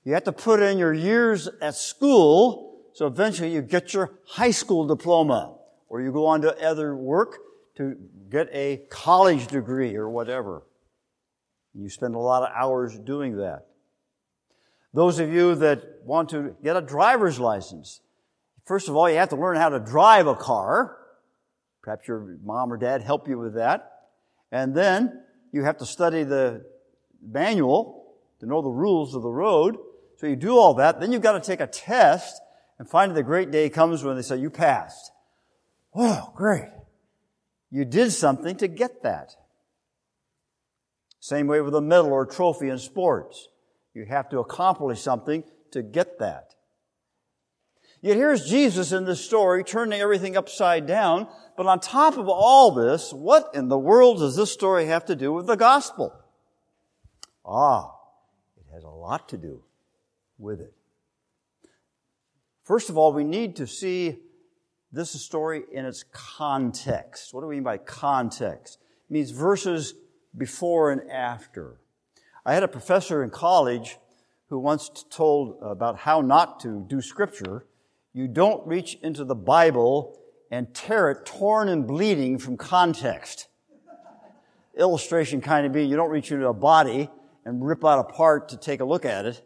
You 0.05 0.15
have 0.15 0.23
to 0.23 0.33
put 0.33 0.63
in 0.63 0.79
your 0.79 0.95
years 0.95 1.49
at 1.61 1.75
school, 1.75 2.85
so 2.93 3.09
eventually 3.09 3.53
you 3.53 3.61
get 3.61 3.93
your 3.93 4.13
high 4.25 4.53
school 4.53 4.87
diploma, 4.87 5.57
or 5.89 6.01
you 6.01 6.13
go 6.13 6.27
on 6.27 6.43
to 6.43 6.57
other 6.65 6.95
work 6.95 7.39
to 7.79 7.97
get 8.31 8.49
a 8.53 8.83
college 8.89 9.49
degree 9.49 9.97
or 9.97 10.09
whatever. 10.09 10.63
You 11.75 11.91
spend 11.91 12.15
a 12.15 12.21
lot 12.21 12.45
of 12.45 12.51
hours 12.55 12.97
doing 12.97 13.39
that. 13.39 13.67
Those 14.93 15.19
of 15.19 15.29
you 15.29 15.57
that 15.57 16.05
want 16.05 16.29
to 16.29 16.55
get 16.63 16.77
a 16.77 16.81
driver's 16.81 17.41
license, 17.41 18.01
first 18.65 18.89
of 18.89 18.95
all, 18.95 19.11
you 19.11 19.17
have 19.17 19.31
to 19.31 19.37
learn 19.37 19.57
how 19.57 19.71
to 19.71 19.81
drive 19.81 20.29
a 20.29 20.37
car. 20.37 20.99
Perhaps 21.85 22.09
your 22.09 22.39
mom 22.43 22.73
or 22.73 22.79
dad 22.79 23.03
help 23.03 23.29
you 23.29 23.39
with 23.39 23.55
that. 23.55 23.93
And 24.51 24.75
then 24.75 25.23
you 25.53 25.65
have 25.65 25.77
to 25.79 25.87
study 25.87 26.25
the 26.25 26.65
manual 27.23 28.15
to 28.41 28.47
know 28.47 28.63
the 28.63 28.71
rules 28.71 29.15
of 29.15 29.23
the 29.23 29.31
road. 29.31 29.77
So 30.17 30.27
you 30.27 30.35
do 30.35 30.57
all 30.57 30.75
that. 30.75 30.99
Then 30.99 31.13
you've 31.13 31.23
got 31.23 31.33
to 31.33 31.41
take 31.41 31.61
a 31.61 31.67
test 31.67 32.41
and 32.79 32.89
finally 32.89 33.15
the 33.15 33.23
great 33.23 33.51
day 33.51 33.69
comes 33.69 34.03
when 34.03 34.17
they 34.17 34.23
say 34.23 34.39
you 34.39 34.51
passed. 34.51 35.13
Oh, 35.95 36.33
great. 36.35 36.71
You 37.71 37.85
did 37.85 38.13
something 38.13 38.57
to 38.57 38.69
get 38.69 39.03
that. 39.03 39.37
Same 41.21 41.47
way 41.47 41.61
with 41.61 41.75
a 41.75 41.81
medal 41.81 42.13
or 42.13 42.27
trophy 42.27 42.69
in 42.69 42.79
sports. 42.79 43.49
You 43.95 44.07
have 44.07 44.29
to 44.31 44.41
accomplish 44.41 45.01
something 45.01 45.45
to 45.71 45.83
get 45.83 46.19
that. 46.19 46.54
Yet 48.05 48.19
here's 48.19 48.45
Jesus 48.45 48.93
in 48.93 49.07
this 49.07 49.25
story 49.25 49.65
turning 49.65 49.99
everything 49.99 50.37
upside 50.37 50.87
down. 50.87 51.27
But 51.57 51.65
on 51.65 51.81
top 51.81 52.19
of 52.19 52.29
all 52.29 52.71
this, 52.71 53.15
what 53.15 53.49
in 53.55 53.69
the 53.69 53.79
world 53.79 54.19
does 54.19 54.37
this 54.37 54.53
story 54.53 54.85
have 54.89 55.07
to 55.07 55.17
do 55.17 55.33
with 55.33 55.47
the 55.47 55.57
gospel? 55.57 56.15
Ah, 57.47 57.95
it 58.59 58.75
has 58.75 58.85
a 58.85 58.91
lot 58.91 59.31
to 59.31 59.39
do 59.39 59.63
with 60.37 60.61
it. 60.61 60.75
First 62.63 62.91
of 62.91 62.99
all, 62.99 63.15
we 63.15 63.25
need 63.25 63.57
to 63.57 63.67
see 63.67 64.19
this 64.93 65.13
story 65.13 65.63
in 65.73 65.87
its 65.87 66.05
context. 66.13 67.33
What 67.33 67.41
do 67.41 67.47
we 67.47 67.55
mean 67.55 67.65
by 67.65 67.79
context? 67.79 68.81
It 69.09 69.15
means 69.15 69.31
verses 69.31 69.95
before 70.37 70.93
and 70.93 71.11
after. 71.11 71.81
I 72.45 72.53
had 72.53 72.65
a 72.65 72.69
professor 72.69 73.25
in 73.25 73.31
college 73.31 73.97
who 74.51 74.59
once 74.59 74.91
told 75.09 75.57
about 75.63 76.01
how 76.01 76.21
not 76.21 76.61
to 76.61 76.85
do 76.87 77.01
scripture. 77.01 77.65
You 78.15 78.29
don't 78.29 78.65
reach 78.65 78.97
into 79.03 79.25
the 79.25 79.35
Bible 79.35 80.17
and 80.49 80.73
tear 80.73 81.11
it 81.11 81.27
torn 81.27 81.69
and 81.69 81.85
bleeding 81.85 82.39
from 82.39 82.57
context. 82.57 83.49
Illustration 84.79 85.41
kind 85.41 85.67
of 85.67 85.73
being 85.73 85.91
you 85.91 85.97
don't 85.97 86.11
reach 86.11 86.31
into 86.31 86.47
a 86.47 86.55
body 86.55 87.11
and 87.45 87.67
rip 87.67 87.85
out 87.85 87.99
a 87.99 88.05
part 88.05 88.49
to 88.51 88.57
take 88.57 88.81
a 88.81 88.85
look 88.85 89.05
at 89.05 89.27
it. 89.27 89.45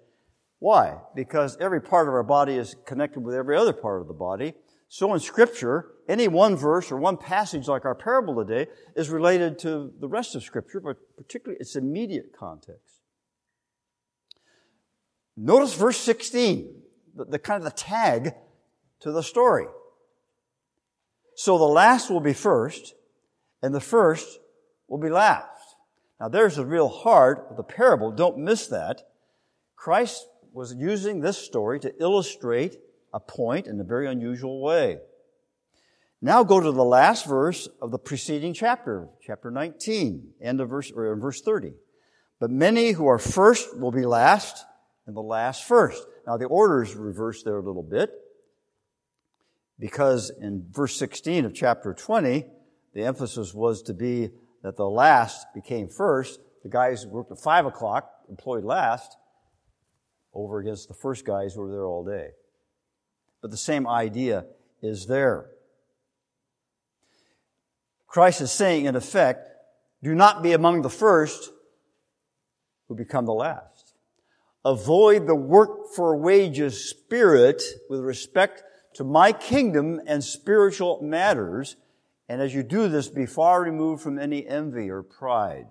Why? 0.59 0.99
Because 1.15 1.57
every 1.61 1.81
part 1.81 2.09
of 2.09 2.15
our 2.15 2.23
body 2.23 2.57
is 2.57 2.77
connected 2.85 3.21
with 3.21 3.35
every 3.35 3.57
other 3.57 3.73
part 3.73 4.03
of 4.03 4.07
the 4.07 4.15
body. 4.15 4.53
So 4.89 5.15
in 5.15 5.21
scripture, 5.21 5.93
any 6.07 6.29
one 6.29 6.55
verse 6.55 6.93
or 6.93 6.99
one 6.99 7.17
passage 7.17 7.69
like 7.69 7.87
our 7.87 7.95
parable 7.95 8.45
today 8.45 8.71
is 8.95 9.09
related 9.09 9.59
to 9.61 9.93
the 9.99 10.09
rest 10.09 10.35
of 10.35 10.43
scripture, 10.43 10.81
but 10.81 10.97
particularly 11.17 11.59
its 11.59 11.75
immediate 11.75 12.33
context. 12.39 13.01
Notice 15.39 15.75
verse 15.75 15.99
16, 15.99 16.83
the, 17.15 17.25
the 17.25 17.39
kind 17.39 17.59
of 17.59 17.65
the 17.65 17.79
tag 17.79 18.35
to 19.01 19.13
the 19.13 19.23
story. 19.23 19.67
So 21.35 21.59
the 21.59 21.65
last 21.65 22.11
will 22.11 22.21
be 22.21 22.33
first, 22.33 22.95
and 23.63 23.75
the 23.75 23.81
first 23.81 24.39
will 24.89 24.99
be 24.99 25.11
last. 25.11 25.77
Now 26.21 26.29
there's 26.29 26.57
the 26.57 26.67
real 26.67 26.89
heart 26.89 27.47
of 27.51 27.57
the 27.57 27.63
parable. 27.63 28.11
Don't 28.11 28.39
miss 28.39 28.67
that. 28.69 29.03
Christ 29.77 30.27
was 30.53 30.75
using 30.75 31.21
this 31.21 31.39
story 31.39 31.79
to 31.81 31.95
illustrate 32.01 32.77
a 33.15 33.21
point 33.21 33.67
in 33.67 33.81
a 33.81 33.85
very 33.85 34.09
unusual 34.09 34.61
way. 34.61 34.99
Now 36.21 36.43
go 36.43 36.59
to 36.59 36.73
the 36.73 36.85
last 36.85 37.27
verse 37.27 37.69
of 37.81 37.93
the 37.93 37.99
preceding 37.99 38.53
chapter, 38.53 39.09
chapter 39.25 39.53
19, 39.53 40.33
end 40.43 40.61
of 40.61 40.69
verse, 40.69 40.91
or 40.91 41.15
verse 41.17 41.41
30. 41.41 41.75
But 42.41 42.51
many 42.51 42.91
who 42.93 43.07
are 43.07 43.19
first 43.19 43.79
will 43.79 43.93
be 43.93 44.05
last, 44.05 44.65
and 45.07 45.15
the 45.15 45.21
last 45.21 45.65
first. 45.65 46.05
Now 46.27 46.37
the 46.37 46.47
order 46.47 46.83
is 46.83 46.97
reversed 46.97 47.45
there 47.45 47.59
a 47.59 47.63
little 47.63 47.85
bit, 47.85 48.11
because 49.79 50.31
in 50.41 50.67
verse 50.71 50.97
16 50.97 51.45
of 51.45 51.55
chapter 51.55 51.95
20, 51.95 52.47
the 52.95 53.05
emphasis 53.05 53.55
was 53.55 53.83
to 53.83 53.95
be 53.95 54.31
that 54.63 54.77
the 54.77 54.89
last 54.89 55.47
became 55.55 55.89
first. 55.89 56.41
The 56.63 56.71
guys 56.71 57.03
who 57.03 57.11
worked 57.11 57.31
at 57.31 57.41
5 57.41 57.67
o'clock, 57.67 58.11
employed 58.29 58.65
last, 58.65 59.17
over 60.35 60.59
against 60.59 60.89
the 60.89 60.95
first 60.95 61.25
guys 61.25 61.55
who 61.55 61.63
were 61.63 61.71
there 61.71 61.87
all 61.87 62.05
day 62.05 62.31
but 63.41 63.51
the 63.51 63.57
same 63.57 63.87
idea 63.87 64.45
is 64.83 65.07
there. 65.07 65.51
Christ 68.07 68.41
is 68.41 68.51
saying, 68.51 68.87
in 68.87 68.97
effect, 68.97 69.49
do 70.03 70.15
not 70.15 70.43
be 70.43 70.53
among 70.53 70.83
the 70.83 70.91
first 70.91 71.51
who 72.89 72.95
become 72.95 73.27
the 73.27 73.33
last. 73.33 73.95
Avoid 74.65 75.27
the 75.27 75.35
work 75.35 75.89
for 75.95 76.17
wages 76.17 76.89
spirit 76.91 77.63
with 77.89 78.01
respect 78.01 78.63
to 78.99 79.05
my 79.05 79.31
kingdom 79.31 80.01
and 80.09 80.25
spiritual 80.25 81.01
matters. 81.01 81.77
And 82.29 82.43
as 82.43 82.53
you 82.53 82.65
do 82.65 82.89
this, 82.89 83.07
be 83.07 83.27
far 83.27 83.63
removed 83.63 84.03
from 84.03 84.19
any 84.19 84.45
envy 84.45 84.91
or 84.91 85.05
pride. 85.05 85.67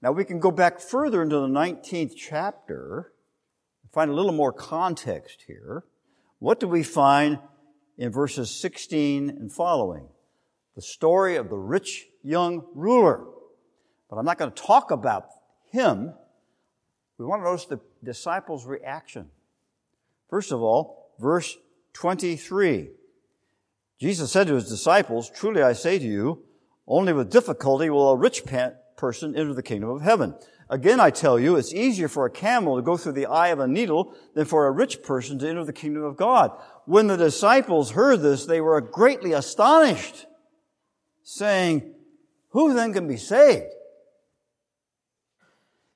Now 0.00 0.12
we 0.12 0.24
can 0.24 0.40
go 0.40 0.50
back 0.50 0.80
further 0.80 1.22
into 1.22 1.36
the 1.36 1.48
19th 1.48 2.14
chapter 2.16 3.12
and 3.82 3.92
find 3.92 4.10
a 4.10 4.14
little 4.14 4.32
more 4.32 4.50
context 4.50 5.44
here. 5.46 5.84
What 6.38 6.60
do 6.60 6.66
we 6.66 6.82
find 6.82 7.40
in 7.98 8.10
verses 8.10 8.50
16 8.50 9.28
and 9.28 9.52
following? 9.52 10.08
The 10.76 10.82
story 10.82 11.36
of 11.36 11.50
the 11.50 11.58
rich 11.58 12.06
young 12.22 12.64
ruler. 12.74 13.22
But 14.08 14.16
I'm 14.16 14.24
not 14.24 14.38
going 14.38 14.52
to 14.52 14.62
talk 14.62 14.92
about 14.92 15.26
him. 15.70 16.14
We 17.18 17.26
want 17.26 17.42
to 17.42 17.44
notice 17.44 17.66
the 17.66 17.80
disciples' 18.02 18.64
reaction. 18.64 19.28
First 20.28 20.52
of 20.52 20.62
all, 20.62 21.12
verse 21.18 21.56
23. 21.94 22.90
Jesus 24.00 24.30
said 24.30 24.46
to 24.46 24.54
his 24.54 24.68
disciples, 24.68 25.30
Truly 25.30 25.62
I 25.62 25.72
say 25.72 25.98
to 25.98 26.06
you, 26.06 26.44
only 26.86 27.12
with 27.12 27.30
difficulty 27.30 27.90
will 27.90 28.10
a 28.10 28.16
rich 28.16 28.44
person 28.96 29.36
enter 29.36 29.54
the 29.54 29.62
kingdom 29.62 29.90
of 29.90 30.02
heaven. 30.02 30.34
Again, 30.70 31.00
I 31.00 31.10
tell 31.10 31.38
you, 31.38 31.56
it's 31.56 31.72
easier 31.72 32.08
for 32.08 32.26
a 32.26 32.30
camel 32.30 32.76
to 32.76 32.82
go 32.82 32.96
through 32.96 33.12
the 33.12 33.26
eye 33.26 33.48
of 33.48 33.58
a 33.58 33.66
needle 33.66 34.14
than 34.34 34.44
for 34.44 34.66
a 34.66 34.70
rich 34.70 35.02
person 35.02 35.38
to 35.38 35.48
enter 35.48 35.64
the 35.64 35.72
kingdom 35.72 36.04
of 36.04 36.16
God. 36.16 36.52
When 36.84 37.06
the 37.06 37.16
disciples 37.16 37.92
heard 37.92 38.20
this, 38.20 38.44
they 38.44 38.60
were 38.60 38.80
greatly 38.80 39.32
astonished, 39.32 40.26
saying, 41.22 41.94
Who 42.50 42.74
then 42.74 42.92
can 42.92 43.08
be 43.08 43.16
saved? 43.16 43.72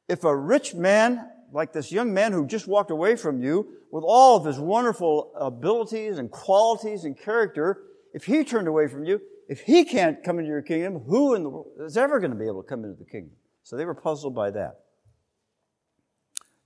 If 0.08 0.24
a 0.24 0.34
rich 0.34 0.74
man, 0.74 1.28
like 1.52 1.72
this 1.72 1.92
young 1.92 2.12
man 2.12 2.32
who 2.32 2.46
just 2.46 2.66
walked 2.66 2.90
away 2.90 3.16
from 3.16 3.42
you, 3.42 3.74
with 3.90 4.04
all 4.06 4.36
of 4.36 4.46
his 4.46 4.58
wonderful 4.58 5.32
abilities 5.36 6.18
and 6.18 6.30
qualities 6.30 7.04
and 7.04 7.18
character, 7.18 7.82
if 8.14 8.24
he 8.24 8.42
turned 8.42 8.68
away 8.68 8.88
from 8.88 9.04
you, 9.04 9.20
if 9.48 9.60
he 9.60 9.84
can't 9.84 10.24
come 10.24 10.38
into 10.38 10.48
your 10.48 10.62
kingdom, 10.62 11.00
who 11.00 11.34
in 11.34 11.42
the 11.42 11.48
world 11.50 11.66
is 11.80 11.96
ever 11.96 12.18
going 12.18 12.30
to 12.30 12.36
be 12.36 12.46
able 12.46 12.62
to 12.62 12.68
come 12.68 12.84
into 12.84 12.96
the 12.96 13.04
kingdom? 13.04 13.32
So 13.62 13.76
they 13.76 13.84
were 13.84 13.94
puzzled 13.94 14.34
by 14.34 14.50
that. 14.52 14.80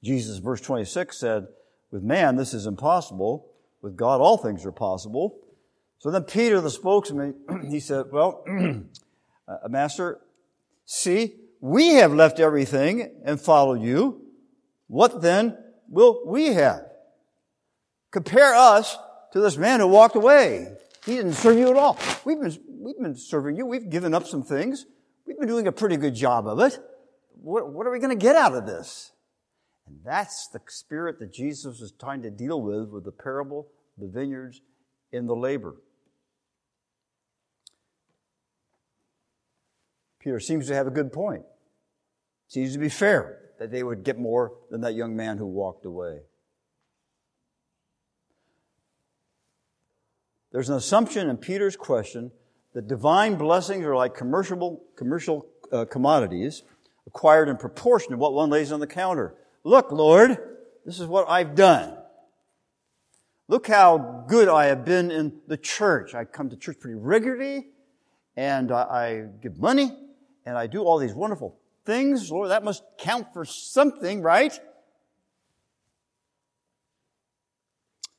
Jesus, 0.02 0.38
verse 0.38 0.60
26 0.60 1.18
said, 1.18 1.46
with 1.90 2.02
man, 2.02 2.36
this 2.36 2.54
is 2.54 2.66
impossible. 2.66 3.50
With 3.82 3.96
God, 3.96 4.20
all 4.20 4.36
things 4.36 4.64
are 4.66 4.72
possible. 4.72 5.38
So 5.98 6.10
then 6.10 6.22
Peter, 6.24 6.60
the 6.60 6.70
spokesman, 6.70 7.34
he 7.70 7.80
said, 7.80 8.06
well, 8.12 8.44
uh, 9.48 9.68
master, 9.68 10.20
see, 10.84 11.34
we 11.60 11.94
have 11.94 12.12
left 12.12 12.38
everything 12.38 13.22
and 13.24 13.40
followed 13.40 13.82
you. 13.82 14.25
What 14.88 15.20
then 15.20 15.56
will 15.88 16.22
we 16.26 16.54
have? 16.54 16.82
Compare 18.10 18.54
us 18.54 18.96
to 19.32 19.40
this 19.40 19.56
man 19.56 19.80
who 19.80 19.88
walked 19.88 20.16
away. 20.16 20.72
He 21.04 21.16
didn't 21.16 21.34
serve 21.34 21.58
you 21.58 21.68
at 21.68 21.76
all. 21.76 21.98
We've 22.24 22.40
been, 22.40 22.56
we've 22.80 22.98
been 22.98 23.16
serving 23.16 23.56
you. 23.56 23.66
We've 23.66 23.88
given 23.88 24.14
up 24.14 24.26
some 24.26 24.42
things. 24.42 24.86
We've 25.26 25.38
been 25.38 25.48
doing 25.48 25.66
a 25.66 25.72
pretty 25.72 25.96
good 25.96 26.14
job 26.14 26.46
of 26.46 26.60
it. 26.60 26.78
What, 27.40 27.72
what 27.72 27.86
are 27.86 27.90
we 27.90 27.98
going 27.98 28.16
to 28.16 28.22
get 28.22 28.36
out 28.36 28.54
of 28.54 28.66
this? 28.66 29.12
And 29.86 29.98
that's 30.04 30.48
the 30.48 30.60
spirit 30.68 31.18
that 31.20 31.32
Jesus 31.32 31.80
was 31.80 31.92
trying 31.92 32.22
to 32.22 32.30
deal 32.30 32.60
with 32.60 32.88
with 32.88 33.04
the 33.04 33.12
parable, 33.12 33.68
the 33.98 34.08
vineyards, 34.08 34.60
and 35.12 35.28
the 35.28 35.34
labor. 35.34 35.76
Peter 40.20 40.40
seems 40.40 40.66
to 40.66 40.74
have 40.74 40.88
a 40.88 40.90
good 40.90 41.12
point. 41.12 41.44
Seems 42.48 42.72
to 42.72 42.78
be 42.78 42.88
fair 42.88 43.45
that 43.58 43.70
they 43.70 43.82
would 43.82 44.04
get 44.04 44.18
more 44.18 44.52
than 44.70 44.80
that 44.82 44.94
young 44.94 45.16
man 45.16 45.38
who 45.38 45.46
walked 45.46 45.84
away. 45.84 46.20
There's 50.52 50.68
an 50.68 50.76
assumption 50.76 51.28
in 51.28 51.36
Peter's 51.36 51.76
question 51.76 52.30
that 52.72 52.88
divine 52.88 53.36
blessings 53.36 53.84
are 53.84 53.96
like 53.96 54.14
commercial, 54.14 54.82
commercial 54.96 55.46
uh, 55.72 55.84
commodities 55.84 56.62
acquired 57.06 57.48
in 57.48 57.56
proportion 57.56 58.10
to 58.10 58.16
what 58.16 58.32
one 58.32 58.50
lays 58.50 58.72
on 58.72 58.80
the 58.80 58.86
counter. 58.86 59.34
Look, 59.64 59.90
Lord, 59.92 60.38
this 60.84 61.00
is 61.00 61.06
what 61.06 61.28
I've 61.28 61.54
done. 61.54 61.96
Look 63.48 63.66
how 63.66 64.24
good 64.28 64.48
I 64.48 64.66
have 64.66 64.84
been 64.84 65.10
in 65.10 65.40
the 65.46 65.56
church. 65.56 66.14
I 66.14 66.24
come 66.24 66.50
to 66.50 66.56
church 66.56 66.78
pretty 66.80 66.96
regularly, 66.96 67.68
and 68.36 68.72
I, 68.72 68.82
I 68.82 69.24
give 69.42 69.58
money, 69.58 69.90
and 70.44 70.58
I 70.58 70.66
do 70.66 70.82
all 70.82 70.98
these 70.98 71.14
wonderful 71.14 71.58
things. 71.86 72.30
Lord, 72.30 72.50
that 72.50 72.64
must 72.64 72.82
count 72.98 73.32
for 73.32 73.44
something, 73.44 74.20
right? 74.20 74.58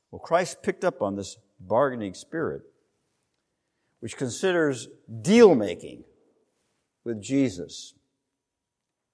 Well, 0.10 0.20
Christ 0.20 0.64
picked 0.64 0.84
up 0.86 1.02
on 1.02 1.16
this 1.16 1.38
bargaining 1.60 2.14
spirit, 2.14 2.64
which 4.00 4.16
considers 4.16 4.88
deal 5.22 5.54
making 5.54 6.06
with 7.04 7.22
Jesus. 7.22 7.94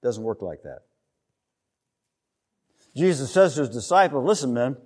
Doesn't 0.02 0.22
work 0.22 0.40
like 0.40 0.62
that. 0.62 0.80
Jesus 2.96 3.32
says 3.32 3.54
to 3.54 3.62
his 3.62 3.70
disciples, 3.70 4.24
listen, 4.24 4.54
men, 4.54 4.76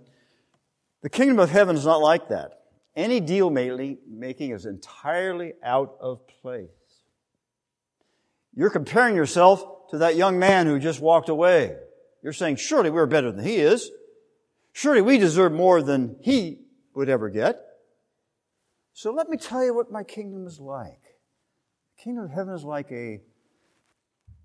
the 1.03 1.11
kingdom 1.11 1.38
of 1.38 1.51
heaven 1.51 1.77
is 1.77 1.85
not 1.85 2.01
like 2.01 2.31
that. 2.31 2.55
Any 2.97 3.21
deal 3.21 3.51
making 3.51 4.51
is 4.51 4.64
entirely 4.66 5.53
out 5.62 5.97
of 6.01 6.27
place. 6.27 6.71
You're 8.59 8.71
comparing 8.71 9.14
yourself 9.14 9.88
to 9.90 9.99
that 9.99 10.16
young 10.16 10.40
man 10.40 10.66
who 10.66 10.81
just 10.81 11.01
walked 11.01 11.29
away. 11.29 11.77
You're 12.25 12.33
saying, 12.33 12.57
surely 12.57 12.90
we're 12.90 13.07
better 13.07 13.31
than 13.31 13.44
he 13.44 13.59
is. 13.59 13.88
Surely 14.73 15.01
we 15.01 15.16
deserve 15.16 15.53
more 15.53 15.81
than 15.81 16.16
he 16.23 16.59
would 16.92 17.09
ever 17.09 17.31
get. 17.31 17.61
So 18.94 19.12
let 19.12 19.29
me 19.29 19.37
tell 19.37 19.64
you 19.64 19.73
what 19.73 19.92
my 19.92 20.03
kingdom 20.03 20.44
is 20.44 20.59
like. 20.59 21.03
The 21.97 22.03
kingdom 22.03 22.25
of 22.25 22.33
heaven 22.33 22.53
is 22.53 22.64
like 22.64 22.90
a 22.90 23.21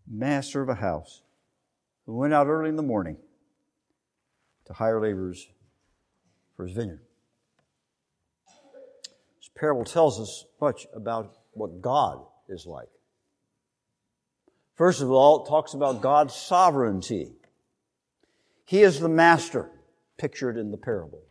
master 0.07 0.61
of 0.61 0.69
a 0.69 0.75
house 0.75 1.23
who 2.05 2.15
went 2.15 2.35
out 2.35 2.45
early 2.45 2.69
in 2.69 2.75
the 2.75 2.83
morning 2.83 3.17
to 4.67 4.73
hire 4.73 5.01
laborers 5.01 5.47
for 6.55 6.67
his 6.67 6.75
vineyard. 6.75 7.01
This 9.39 9.49
parable 9.55 9.85
tells 9.85 10.19
us 10.19 10.45
much 10.61 10.85
about 10.93 11.35
what 11.53 11.81
God 11.81 12.23
is 12.47 12.67
like. 12.67 12.89
First 14.75 15.01
of 15.01 15.11
all, 15.11 15.43
it 15.43 15.49
talks 15.49 15.73
about 15.73 16.01
God's 16.01 16.35
sovereignty. 16.35 17.33
He 18.65 18.81
is 18.81 18.99
the 18.99 19.09
master 19.09 19.69
pictured 20.17 20.57
in 20.57 20.71
the 20.71 20.77
parable. 20.77 21.21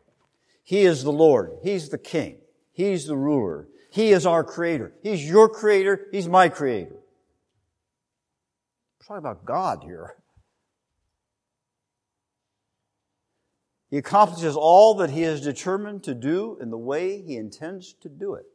He 0.63 0.83
is 0.83 1.03
the 1.03 1.13
Lord. 1.13 1.59
He's 1.63 1.89
the 1.89 1.99
king. 1.99 2.39
He's 2.73 3.07
the 3.07 3.17
ruler. 3.17 3.69
He 3.91 4.13
is 4.13 4.27
our 4.27 4.45
creator. 4.45 4.93
He's 5.03 5.29
your 5.29 5.49
creator. 5.49 6.07
He's 6.13 6.29
my 6.29 6.49
creator. 6.49 6.97
We're 9.01 9.07
talking 9.07 9.19
about 9.19 9.45
God 9.45 9.81
here. 9.83 10.15
He 13.91 13.99
accomplishes 13.99 14.57
all 14.57 14.95
that 14.95 15.11
he 15.11 15.23
is 15.23 15.43
determined 15.43 16.05
to 16.05 16.15
do 16.15 16.57
in 16.63 16.71
the 16.71 16.79
way 16.79 17.21
he 17.21 17.37
intends 17.37 17.93
to 18.01 18.09
do 18.09 18.35
it. 18.35 18.47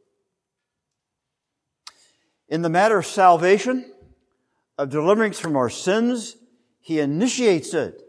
In 2.48 2.62
the 2.62 2.68
matter 2.68 2.98
of 2.98 3.06
salvation, 3.06 3.92
of 4.78 4.90
deliverance 4.90 5.38
from 5.40 5.56
our 5.56 5.68
sins, 5.68 6.36
he 6.80 7.00
initiates 7.00 7.74
it. 7.74 8.00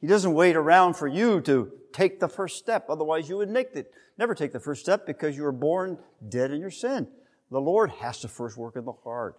He 0.00 0.06
doesn't 0.06 0.34
wait 0.34 0.54
around 0.54 0.94
for 0.94 1.08
you 1.08 1.40
to 1.40 1.72
take 1.92 2.20
the 2.20 2.28
first 2.28 2.58
step. 2.58 2.86
Otherwise, 2.88 3.28
you 3.28 3.38
would 3.38 3.48
make 3.48 3.74
it. 3.74 3.90
Never 4.18 4.34
take 4.34 4.52
the 4.52 4.60
first 4.60 4.82
step 4.82 5.06
because 5.06 5.36
you 5.36 5.42
were 5.42 5.52
born 5.52 5.98
dead 6.28 6.50
in 6.50 6.60
your 6.60 6.70
sin. 6.70 7.08
The 7.50 7.60
Lord 7.60 7.90
has 7.90 8.20
to 8.20 8.28
first 8.28 8.56
work 8.56 8.76
in 8.76 8.84
the 8.84 8.92
heart. 8.92 9.38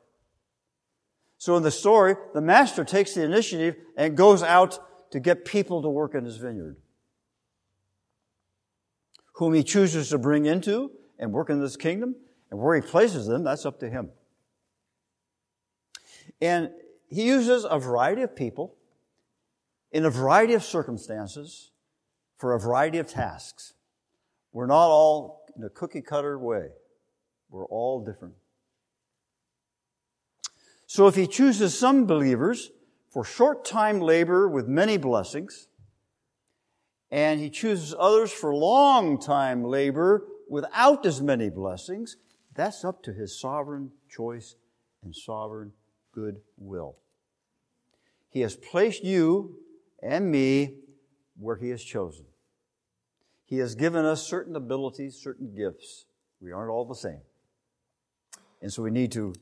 So 1.38 1.56
in 1.56 1.64
the 1.64 1.72
story, 1.72 2.16
the 2.34 2.42
master 2.42 2.84
takes 2.84 3.14
the 3.14 3.24
initiative 3.24 3.76
and 3.96 4.18
goes 4.18 4.44
out 4.44 4.80
to 5.12 5.20
get 5.20 5.46
people 5.46 5.82
to 5.82 5.90
work 5.90 6.16
in 6.16 6.26
his 6.26 6.38
vineyard. 6.38 6.76
Whom 9.34 9.54
he 9.54 9.64
chooses 9.64 10.10
to 10.10 10.18
bring 10.18 10.46
into 10.46 10.92
and 11.18 11.32
work 11.32 11.50
in 11.50 11.62
this 11.62 11.78
kingdom, 11.78 12.16
and 12.52 12.60
where 12.60 12.76
he 12.76 12.82
places 12.82 13.28
them, 13.28 13.44
that's 13.44 13.66
up 13.66 13.80
to 13.80 13.90
him. 13.90 14.10
And 16.42 16.70
he 17.08 17.24
uses 17.24 17.66
a 17.70 17.80
variety 17.80 18.22
of 18.22 18.36
people 18.36 18.76
in 19.92 20.06
a 20.06 20.10
variety 20.10 20.54
of 20.54 20.64
circumstances 20.64 21.72
for 22.38 22.54
a 22.54 22.60
variety 22.60 22.98
of 22.98 23.08
tasks. 23.08 23.74
We're 24.54 24.68
not 24.68 24.88
all 24.88 25.46
in 25.56 25.64
a 25.64 25.70
cookie 25.70 26.02
cutter 26.02 26.38
way. 26.38 26.70
We're 27.50 27.66
all 27.66 28.04
different. 28.04 28.36
So 30.86 31.08
if 31.08 31.16
he 31.16 31.28
chooses 31.28 31.78
some 31.78 32.06
believers 32.06 32.72
for 33.12 33.24
short 33.24 33.66
time 33.66 34.00
labor 34.00 34.48
with 34.48 34.68
many 34.68 34.98
blessings, 34.98 35.68
and 37.12 37.40
he 37.40 37.50
chooses 37.50 37.96
others 37.98 38.32
for 38.32 38.56
long 38.56 39.20
time 39.20 39.64
labor 39.64 40.26
without 40.48 41.06
as 41.06 41.22
many 41.22 41.50
blessings, 41.50 42.18
that's 42.56 42.86
up 42.86 43.04
to 43.04 43.14
his 43.14 43.40
sovereign 43.40 43.92
choice 44.10 44.56
and 45.04 45.16
sovereign 45.16 45.74
good 46.14 46.38
will. 46.58 46.98
He 48.30 48.42
has 48.42 48.56
placed 48.56 49.04
you 49.04 49.56
and 50.02 50.30
me 50.30 50.76
where 51.38 51.56
he 51.56 51.70
has 51.70 51.84
chosen. 51.84 52.26
He 53.46 53.58
has 53.58 53.74
given 53.76 54.06
us 54.06 54.28
certain 54.28 54.56
abilities, 54.56 55.16
certain 55.16 55.56
gifts. 55.56 56.06
We 56.40 56.52
aren't 56.52 56.70
all 56.70 56.86
the 56.86 56.96
same. 56.96 57.22
And 58.62 58.72
so 58.72 58.84
we 58.84 58.92
need 58.92 59.12
to 59.14 59.34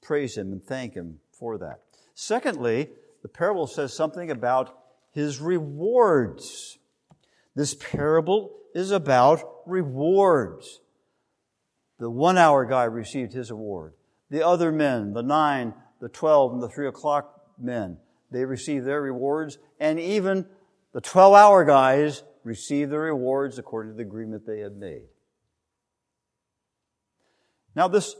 praise 0.00 0.36
Him 0.36 0.52
and 0.52 0.64
thank 0.64 0.94
Him 0.94 1.18
for 1.38 1.58
that. 1.58 1.80
Secondly, 2.14 2.88
the 3.22 3.28
parable 3.28 3.66
says 3.66 3.92
something 3.92 4.30
about 4.30 4.78
His 5.12 5.40
rewards. 5.40 6.78
This 7.54 7.74
parable 7.74 8.56
is 8.74 8.90
about 8.90 9.42
rewards. 9.66 10.80
The 11.98 12.10
one 12.10 12.38
hour 12.38 12.64
guy 12.64 12.84
received 12.84 13.32
his 13.32 13.50
award. 13.50 13.92
The 14.30 14.46
other 14.46 14.72
men, 14.72 15.12
the 15.12 15.22
nine, 15.22 15.74
the 16.00 16.08
12 16.08 16.54
and 16.54 16.62
the 16.62 16.68
3 16.68 16.88
o'clock 16.88 17.40
men, 17.58 17.98
they 18.30 18.44
receive 18.44 18.84
their 18.84 19.02
rewards, 19.02 19.58
and 19.78 19.98
even 20.00 20.46
the 20.92 21.00
12 21.00 21.34
hour 21.34 21.64
guys 21.64 22.22
receive 22.44 22.90
their 22.90 23.00
rewards 23.00 23.58
according 23.58 23.92
to 23.92 23.96
the 23.96 24.02
agreement 24.02 24.46
they 24.46 24.60
had 24.60 24.76
made. 24.76 25.02
Now, 27.74 27.88
this 27.88 28.16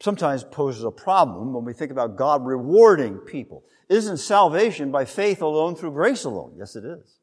sometimes 0.00 0.44
poses 0.44 0.84
a 0.84 0.90
problem 0.90 1.52
when 1.52 1.64
we 1.64 1.72
think 1.72 1.90
about 1.90 2.16
God 2.16 2.44
rewarding 2.44 3.18
people. 3.18 3.64
Isn't 3.88 4.18
salvation 4.18 4.90
by 4.90 5.04
faith 5.04 5.42
alone 5.42 5.76
through 5.76 5.92
grace 5.92 6.24
alone? 6.24 6.54
Yes, 6.58 6.76
it 6.76 6.84
is. 6.84 7.18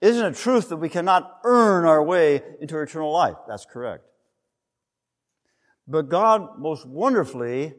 Isn't 0.00 0.32
it 0.32 0.36
truth 0.36 0.68
that 0.70 0.78
we 0.78 0.88
cannot 0.88 1.38
earn 1.44 1.84
our 1.84 2.02
way 2.02 2.42
into 2.60 2.80
eternal 2.80 3.12
life? 3.12 3.36
That's 3.46 3.64
correct. 3.64 4.04
But 5.86 6.08
God 6.08 6.58
most 6.58 6.86
wonderfully 6.86 7.74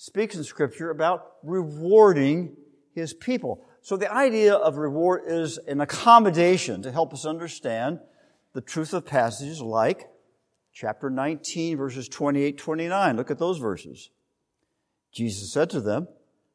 speaks 0.00 0.34
in 0.34 0.42
scripture 0.42 0.88
about 0.88 1.32
rewarding 1.42 2.56
his 2.94 3.12
people. 3.12 3.66
So 3.82 3.98
the 3.98 4.10
idea 4.10 4.54
of 4.54 4.78
reward 4.78 5.24
is 5.26 5.58
an 5.58 5.82
accommodation 5.82 6.80
to 6.80 6.90
help 6.90 7.12
us 7.12 7.26
understand 7.26 8.00
the 8.54 8.62
truth 8.62 8.94
of 8.94 9.04
passages 9.04 9.60
like 9.60 10.08
chapter 10.72 11.10
19 11.10 11.76
verses 11.76 12.08
28, 12.08 12.56
29. 12.56 13.16
Look 13.18 13.30
at 13.30 13.38
those 13.38 13.58
verses. 13.58 14.08
Jesus 15.12 15.52
said 15.52 15.68
to 15.68 15.82
them, 15.82 16.08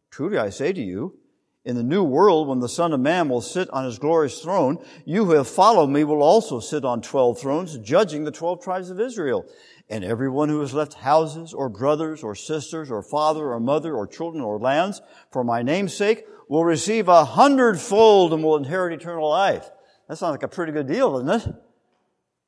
Truly 0.10 0.40
I 0.40 0.50
say 0.50 0.74
to 0.74 0.82
you, 0.82 1.20
in 1.66 1.76
the 1.76 1.84
new 1.84 2.04
world, 2.04 2.48
when 2.48 2.60
the 2.60 2.70
Son 2.70 2.94
of 2.94 3.00
Man 3.00 3.28
will 3.28 3.42
sit 3.42 3.70
on 3.72 3.86
his 3.86 3.98
glorious 3.98 4.40
throne, 4.40 4.78
you 5.04 5.26
who 5.26 5.32
have 5.32 5.48
followed 5.48 5.88
me 5.88 6.04
will 6.04 6.22
also 6.22 6.60
sit 6.60 6.86
on 6.86 7.02
twelve 7.02 7.40
thrones, 7.40 7.78
judging 7.80 8.24
the 8.24 8.32
twelve 8.32 8.64
tribes 8.64 8.92
of 8.92 9.00
Israel. 9.00 9.46
And 9.90 10.04
everyone 10.04 10.50
who 10.50 10.62
has 10.62 10.74
left 10.74 10.94
houses, 10.94 11.54
or 11.54 11.70
brothers, 11.70 12.24
or 12.24 12.36
sisters, 12.36 12.92
or 12.92 13.02
father, 13.02 13.52
or 13.52 13.60
mother, 13.60 13.96
or 13.96 14.08
children, 14.08 14.44
or 14.44 14.60
lands, 14.60 15.02
for 15.32 15.44
my 15.44 15.64
name's 15.64 15.96
sake, 15.96 16.26
will 16.48 16.64
receive 16.64 17.08
a 17.08 17.26
hundredfold 17.26 18.34
and 18.34 18.44
will 18.44 18.58
inherit 18.58 18.94
eternal 18.94 19.30
life. 19.30 19.70
That 20.08 20.18
sounds 20.18 20.32
like 20.34 20.44
a 20.44 20.48
pretty 20.48 20.72
good 20.72 20.88
deal, 20.88 21.20
doesn't 21.20 21.50
it? 21.50 21.56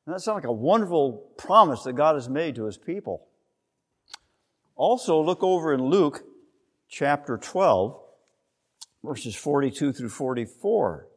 that 0.05 0.21
sounds 0.21 0.35
like 0.35 0.45
a 0.45 0.51
wonderful 0.51 1.31
promise 1.37 1.83
that 1.83 1.93
God 1.93 2.15
has 2.15 2.29
made 2.29 2.55
to 2.55 2.65
his 2.65 2.77
people. 2.77 3.27
Also, 4.75 5.21
look 5.21 5.43
over 5.43 5.73
in 5.73 5.83
Luke 5.83 6.23
chapter 6.87 7.37
12, 7.37 7.99
verses 9.03 9.35
42 9.35 9.93
through 9.93 10.09
44. 10.09 11.07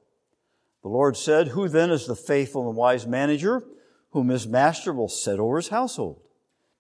The 0.83 0.89
Lord 0.89 1.17
said, 1.17 1.49
Who 1.49 1.69
then 1.69 1.91
is 1.91 2.07
the 2.07 2.17
faithful 2.17 2.69
and 2.69 2.77
wise 2.77 3.07
manager 3.07 3.65
whom 4.11 4.29
his 4.29 4.47
master 4.47 4.93
will 4.93 5.09
set 5.09 5.39
over 5.39 5.57
his 5.57 5.69
household 5.69 6.21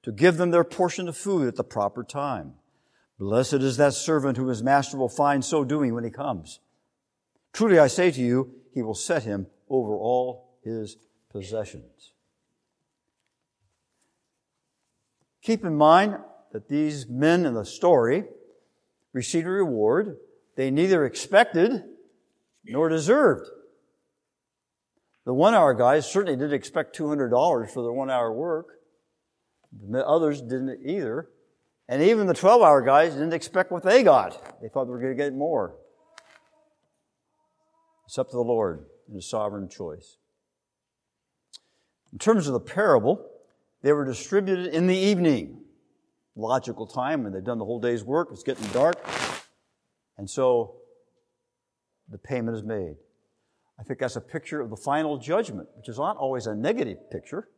to 0.02 0.12
give 0.12 0.36
them 0.36 0.50
their 0.50 0.64
portion 0.64 1.08
of 1.08 1.16
food 1.16 1.48
at 1.48 1.56
the 1.56 1.64
proper 1.64 2.02
time? 2.02 2.54
Blessed 3.18 3.54
is 3.54 3.76
that 3.76 3.92
servant 3.92 4.38
whom 4.38 4.48
his 4.48 4.62
master 4.62 4.96
will 4.96 5.10
find 5.10 5.44
so 5.44 5.64
doing 5.64 5.94
when 5.94 6.04
he 6.04 6.10
comes. 6.10 6.60
Truly 7.52 7.78
I 7.78 7.88
say 7.88 8.10
to 8.10 8.20
you, 8.20 8.54
he 8.72 8.82
will 8.82 8.94
set 8.94 9.24
him 9.24 9.46
over 9.68 9.94
all 9.94 10.56
his 10.64 10.96
possessions. 11.30 12.12
Keep 15.42 15.64
in 15.64 15.76
mind 15.76 16.16
that 16.52 16.68
these 16.68 17.06
men 17.08 17.44
in 17.44 17.54
the 17.54 17.64
story 17.64 18.24
received 19.12 19.46
a 19.46 19.50
reward 19.50 20.16
they 20.56 20.70
neither 20.70 21.04
expected 21.04 21.84
nor 22.64 22.88
deserved. 22.88 23.48
The 25.24 25.34
one 25.34 25.54
hour 25.54 25.74
guys 25.74 26.10
certainly 26.10 26.36
didn't 26.36 26.54
expect 26.54 26.96
$200 26.98 27.70
for 27.70 27.82
their 27.82 27.92
one 27.92 28.10
hour 28.10 28.32
work. 28.32 28.66
The 29.72 30.06
others 30.06 30.40
didn't 30.40 30.80
either. 30.84 31.28
And 31.88 32.02
even 32.02 32.26
the 32.26 32.34
12 32.34 32.62
hour 32.62 32.82
guys 32.82 33.14
didn't 33.14 33.32
expect 33.32 33.72
what 33.72 33.82
they 33.82 34.02
got. 34.02 34.60
They 34.62 34.68
thought 34.68 34.84
they 34.84 34.90
were 34.90 35.00
going 35.00 35.16
to 35.16 35.22
get 35.22 35.34
more. 35.34 35.76
It's 38.06 38.18
up 38.18 38.28
to 38.30 38.36
the 38.36 38.42
Lord 38.42 38.86
and 39.06 39.16
His 39.16 39.28
sovereign 39.28 39.68
choice. 39.68 40.16
In 42.12 42.18
terms 42.18 42.46
of 42.46 42.52
the 42.52 42.60
parable, 42.60 43.24
they 43.82 43.92
were 43.92 44.04
distributed 44.04 44.74
in 44.74 44.86
the 44.86 44.96
evening. 44.96 45.62
Logical 46.36 46.86
time 46.86 47.24
when 47.24 47.32
they'd 47.32 47.44
done 47.44 47.58
the 47.58 47.64
whole 47.64 47.80
day's 47.80 48.04
work. 48.04 48.28
It's 48.32 48.42
getting 48.42 48.66
dark. 48.68 48.98
And 50.20 50.28
so 50.28 50.74
the 52.10 52.18
payment 52.18 52.54
is 52.54 52.62
made. 52.62 52.96
I 53.78 53.82
think 53.82 54.00
that's 54.00 54.16
a 54.16 54.20
picture 54.20 54.60
of 54.60 54.68
the 54.68 54.76
final 54.76 55.16
judgment, 55.16 55.66
which 55.78 55.88
is 55.88 55.96
not 55.96 56.18
always 56.18 56.46
a 56.46 56.54
negative 56.54 57.10
picture. 57.10 57.48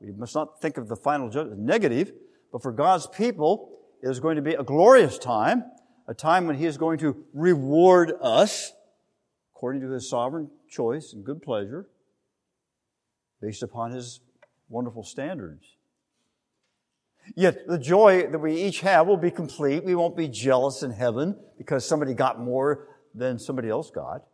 We 0.00 0.10
must 0.10 0.34
not 0.34 0.60
think 0.60 0.76
of 0.76 0.88
the 0.88 0.96
final 0.96 1.30
judgment 1.30 1.60
as 1.60 1.64
negative, 1.64 2.10
but 2.50 2.64
for 2.64 2.72
God's 2.72 3.06
people, 3.06 3.78
it 4.02 4.08
is 4.08 4.18
going 4.18 4.34
to 4.34 4.42
be 4.42 4.54
a 4.54 4.64
glorious 4.64 5.18
time, 5.18 5.62
a 6.08 6.14
time 6.14 6.48
when 6.48 6.56
He 6.56 6.66
is 6.66 6.76
going 6.76 6.98
to 6.98 7.24
reward 7.32 8.12
us 8.20 8.72
according 9.54 9.80
to 9.82 9.90
His 9.90 10.10
sovereign 10.10 10.50
choice 10.68 11.12
and 11.12 11.24
good 11.24 11.42
pleasure, 11.42 11.86
based 13.40 13.62
upon 13.62 13.92
His 13.92 14.18
wonderful 14.68 15.04
standards. 15.04 15.76
Yet 17.34 17.66
the 17.66 17.78
joy 17.78 18.26
that 18.26 18.38
we 18.38 18.54
each 18.54 18.80
have 18.80 19.06
will 19.06 19.16
be 19.16 19.30
complete. 19.30 19.84
We 19.84 19.94
won't 19.94 20.16
be 20.16 20.28
jealous 20.28 20.82
in 20.82 20.90
heaven 20.90 21.36
because 21.56 21.84
somebody 21.84 22.14
got 22.14 22.40
more 22.40 22.88
than 23.14 23.38
somebody 23.38 23.68
else 23.68 23.90
got. 23.90 24.24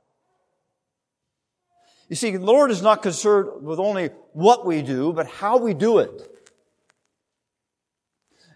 You 2.08 2.16
see, 2.16 2.30
the 2.30 2.44
Lord 2.44 2.70
is 2.70 2.82
not 2.82 3.02
concerned 3.02 3.64
with 3.64 3.78
only 3.78 4.10
what 4.32 4.66
we 4.66 4.82
do, 4.82 5.12
but 5.12 5.26
how 5.26 5.56
we 5.56 5.74
do 5.74 5.98
it. 5.98 6.30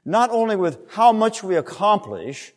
Not 0.05 0.31
only 0.31 0.57
with 0.57 0.79
how 0.91 1.13
much 1.13 1.43
we 1.43 1.57
accomplish, 1.57 2.53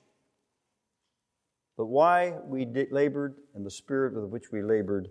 but 1.77 1.85
why 1.85 2.35
we 2.45 2.67
labored 2.91 3.35
and 3.55 3.65
the 3.65 3.71
spirit 3.71 4.13
with 4.13 4.25
which 4.25 4.51
we 4.51 4.61
labored 4.61 5.09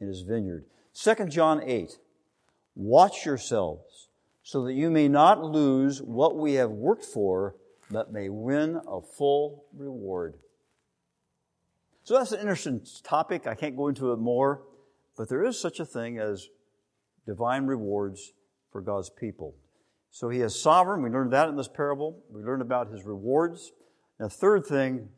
in 0.00 0.08
his 0.08 0.22
vineyard. 0.22 0.64
2 0.94 1.26
John 1.26 1.62
8. 1.62 1.98
Watch 2.74 3.26
yourselves 3.26 4.07
so 4.48 4.64
that 4.64 4.72
you 4.72 4.88
may 4.88 5.08
not 5.08 5.44
lose 5.44 6.00
what 6.00 6.38
we 6.38 6.54
have 6.54 6.70
worked 6.70 7.04
for, 7.04 7.54
but 7.90 8.10
may 8.10 8.30
win 8.30 8.80
a 8.88 8.98
full 9.02 9.66
reward. 9.76 10.38
So 12.02 12.14
that's 12.14 12.32
an 12.32 12.40
interesting 12.40 12.80
topic. 13.02 13.46
I 13.46 13.54
can't 13.54 13.76
go 13.76 13.88
into 13.88 14.10
it 14.12 14.18
more, 14.18 14.62
but 15.18 15.28
there 15.28 15.44
is 15.44 15.60
such 15.60 15.80
a 15.80 15.84
thing 15.84 16.18
as 16.18 16.48
divine 17.26 17.66
rewards 17.66 18.32
for 18.72 18.80
God's 18.80 19.10
people. 19.10 19.54
So 20.10 20.30
he 20.30 20.40
is 20.40 20.58
sovereign. 20.58 21.02
We 21.02 21.10
learned 21.10 21.34
that 21.34 21.50
in 21.50 21.56
this 21.56 21.68
parable. 21.68 22.18
We 22.30 22.42
learned 22.42 22.62
about 22.62 22.90
his 22.90 23.04
rewards. 23.04 23.72
And 24.18 24.30
the 24.30 24.34
third 24.34 24.64
thing 24.64 25.10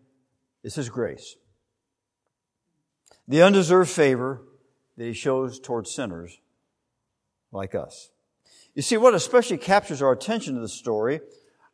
is 0.65 0.75
his 0.75 0.89
grace. 0.89 1.37
The 3.29 3.43
undeserved 3.43 3.91
favor 3.91 4.43
that 4.97 5.05
he 5.05 5.13
shows 5.13 5.61
towards 5.61 5.95
sinners 5.95 6.41
like 7.53 7.77
us. 7.77 8.11
You 8.75 8.83
see, 8.83 8.97
what 8.97 9.15
especially 9.15 9.59
captures 9.59 10.01
our 10.01 10.13
attention 10.13 10.55
to 10.55 10.61
the 10.61 10.69
story 10.69 11.21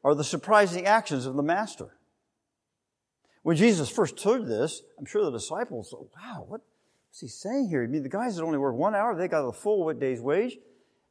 are 0.02 0.14
the 0.14 0.24
surprising 0.24 0.86
actions 0.86 1.26
of 1.26 1.34
the 1.34 1.42
Master. 1.42 1.96
When 3.42 3.56
Jesus 3.56 3.88
first 3.88 4.20
heard 4.22 4.46
this, 4.46 4.82
I'm 4.98 5.04
sure 5.04 5.24
the 5.24 5.30
disciples, 5.30 5.90
thought, 5.90 6.08
wow, 6.16 6.44
what's 6.48 7.20
he 7.20 7.28
saying 7.28 7.68
here? 7.68 7.84
I 7.84 7.86
mean, 7.86 8.02
the 8.02 8.08
guys 8.08 8.36
that 8.36 8.42
only 8.42 8.58
work 8.58 8.74
one 8.74 8.94
hour, 8.94 9.14
they 9.14 9.28
got 9.28 9.46
the 9.46 9.52
full 9.52 9.92
day's 9.92 10.20
wage. 10.20 10.56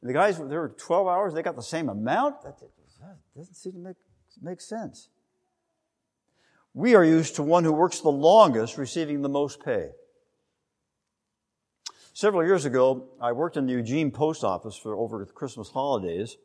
And 0.02 0.10
the 0.10 0.12
guys 0.12 0.36
that 0.38 0.46
work 0.46 0.78
12 0.78 1.08
hours, 1.08 1.34
they 1.34 1.42
got 1.42 1.56
the 1.56 1.62
same 1.62 1.88
amount? 1.88 2.42
That 2.42 2.58
doesn't 3.34 3.54
seem 3.54 3.72
to 3.72 3.78
make, 3.78 3.96
make 4.42 4.60
sense. 4.60 5.08
We 6.74 6.94
are 6.94 7.04
used 7.04 7.36
to 7.36 7.42
one 7.42 7.64
who 7.64 7.72
works 7.72 8.00
the 8.00 8.10
longest 8.10 8.76
receiving 8.76 9.22
the 9.22 9.30
most 9.30 9.64
pay. 9.64 9.90
Several 12.16 12.42
years 12.46 12.64
ago, 12.64 13.10
I 13.20 13.32
worked 13.32 13.58
in 13.58 13.66
the 13.66 13.74
Eugene 13.74 14.10
post 14.10 14.42
office 14.42 14.74
for 14.74 14.96
over 14.96 15.22
the 15.22 15.30
Christmas 15.30 15.68
holidays, 15.68 16.38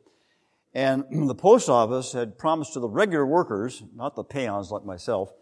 and 0.74 1.02
the 1.30 1.34
post 1.34 1.70
office 1.70 2.12
had 2.12 2.36
promised 2.36 2.74
to 2.74 2.80
the 2.80 2.90
regular 2.90 3.24
workers, 3.24 3.82
not 3.96 4.14
the 4.14 4.22
peons 4.22 4.70
like 4.70 4.84
myself, 4.84 5.32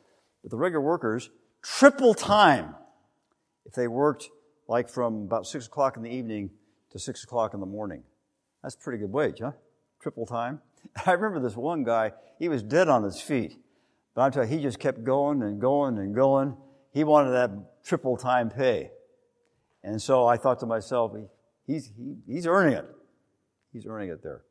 but 0.41 0.53
the 0.53 0.57
regular 0.57 0.85
workers, 0.85 1.31
triple 1.63 2.15
time 2.15 2.77
if 3.67 3.73
they 3.73 3.89
worked 3.89 4.29
like 4.69 4.89
from 4.89 5.23
about 5.23 5.49
six 5.49 5.67
o'clock 5.67 5.97
in 5.97 6.05
the 6.05 6.11
evening 6.11 6.51
to 6.93 7.01
six 7.01 7.25
o'clock 7.25 7.53
in 7.53 7.59
the 7.59 7.67
morning. 7.67 8.05
That's 8.63 8.77
pretty 8.77 9.01
good 9.01 9.11
wage, 9.11 9.41
huh? 9.41 9.51
Triple 10.01 10.27
time. 10.27 10.61
I 11.07 11.11
remember 11.11 11.41
this 11.41 11.57
one 11.57 11.83
guy, 11.83 12.13
he 12.39 12.49
was 12.49 12.63
dead 12.63 12.89
on 12.89 13.03
his 13.03 13.21
feet. 13.21 13.59
But 14.15 14.23
I'm 14.23 14.31
telling 14.31 14.49
you, 14.49 14.59
he 14.59 14.63
just 14.63 14.79
kept 14.79 15.03
going 15.03 15.43
and 15.43 15.61
going 15.61 15.99
and 15.99 16.15
going. 16.15 16.57
He 16.93 17.03
wanted 17.03 17.33
that 17.33 17.51
triple 17.83 18.17
time 18.17 18.49
pay. 18.49 18.93
And 19.83 20.01
so 20.01 20.27
I 20.27 20.37
thought 20.37 20.61
to 20.61 20.67
myself, 20.67 21.13
he's, 21.67 21.93
he, 21.97 22.17
he's 22.27 22.47
earning 22.47 22.75
it. 22.75 22.87
He's 23.73 23.87
earning 23.87 24.11
it 24.11 24.23
there. 24.23 24.43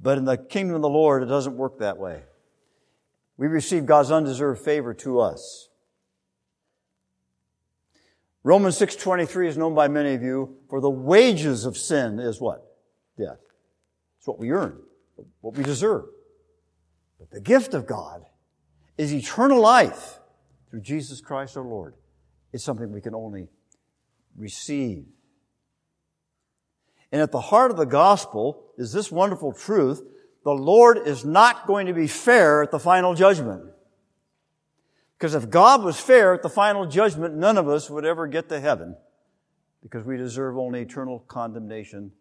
But 0.00 0.18
in 0.18 0.24
the 0.24 0.36
kingdom 0.36 0.76
of 0.76 0.82
the 0.82 0.88
Lord, 0.88 1.22
it 1.22 1.26
doesn't 1.26 1.56
work 1.56 1.78
that 1.80 1.98
way. 1.98 2.22
We 3.36 3.46
receive 3.46 3.86
God's 3.86 4.10
undeserved 4.10 4.60
favor 4.60 4.94
to 4.94 5.20
us. 5.20 5.68
Romans 8.44 8.78
6.23 8.78 9.48
is 9.48 9.56
known 9.56 9.74
by 9.74 9.88
many 9.88 10.14
of 10.14 10.22
you, 10.22 10.56
for 10.70 10.80
the 10.80 10.90
wages 10.90 11.64
of 11.64 11.76
sin 11.76 12.18
is 12.18 12.40
what? 12.40 12.64
Death. 13.16 13.38
It's 14.18 14.26
what 14.26 14.38
we 14.38 14.50
earn, 14.50 14.78
what 15.40 15.54
we 15.54 15.62
deserve. 15.62 16.04
But 17.18 17.30
the 17.30 17.40
gift 17.40 17.74
of 17.74 17.86
God 17.86 18.24
is 18.96 19.12
eternal 19.12 19.60
life 19.60 20.18
through 20.70 20.80
Jesus 20.80 21.20
Christ 21.20 21.56
our 21.56 21.64
Lord. 21.64 21.94
It's 22.52 22.64
something 22.64 22.92
we 22.92 23.00
can 23.00 23.14
only 23.14 23.48
receive. 24.36 25.06
And 27.10 27.22
at 27.22 27.32
the 27.32 27.40
heart 27.40 27.70
of 27.70 27.76
the 27.76 27.86
gospel 27.86 28.72
is 28.76 28.92
this 28.92 29.10
wonderful 29.10 29.52
truth. 29.52 30.02
The 30.44 30.52
Lord 30.52 30.98
is 31.06 31.24
not 31.24 31.66
going 31.66 31.86
to 31.86 31.94
be 31.94 32.06
fair 32.06 32.62
at 32.62 32.70
the 32.70 32.78
final 32.78 33.14
judgment. 33.14 33.64
Because 35.18 35.34
if 35.34 35.50
God 35.50 35.82
was 35.82 35.98
fair 35.98 36.32
at 36.32 36.42
the 36.42 36.48
final 36.48 36.86
judgment, 36.86 37.34
none 37.34 37.58
of 37.58 37.68
us 37.68 37.90
would 37.90 38.04
ever 38.04 38.26
get 38.26 38.48
to 38.50 38.60
heaven 38.60 38.96
because 39.82 40.04
we 40.04 40.16
deserve 40.16 40.56
only 40.56 40.82
eternal 40.82 41.20
condemnation. 41.20 42.12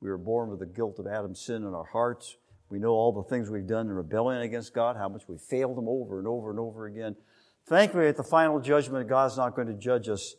We 0.00 0.08
were 0.08 0.18
born 0.18 0.50
with 0.50 0.60
the 0.60 0.66
guilt 0.66 0.98
of 0.98 1.06
Adam's 1.06 1.40
sin 1.40 1.56
in 1.56 1.74
our 1.74 1.84
hearts. 1.84 2.36
We 2.70 2.78
know 2.78 2.90
all 2.90 3.12
the 3.12 3.28
things 3.28 3.50
we've 3.50 3.66
done 3.66 3.86
in 3.86 3.92
rebellion 3.92 4.42
against 4.42 4.74
God, 4.74 4.96
how 4.96 5.08
much 5.08 5.22
we 5.28 5.36
failed 5.38 5.78
Him 5.78 5.88
over 5.88 6.18
and 6.18 6.28
over 6.28 6.50
and 6.50 6.58
over 6.58 6.86
again. 6.86 7.16
Thankfully, 7.68 8.08
at 8.08 8.16
the 8.16 8.24
final 8.24 8.60
judgment, 8.60 9.08
God's 9.08 9.36
not 9.36 9.54
going 9.54 9.68
to 9.68 9.74
judge 9.74 10.08
us 10.08 10.36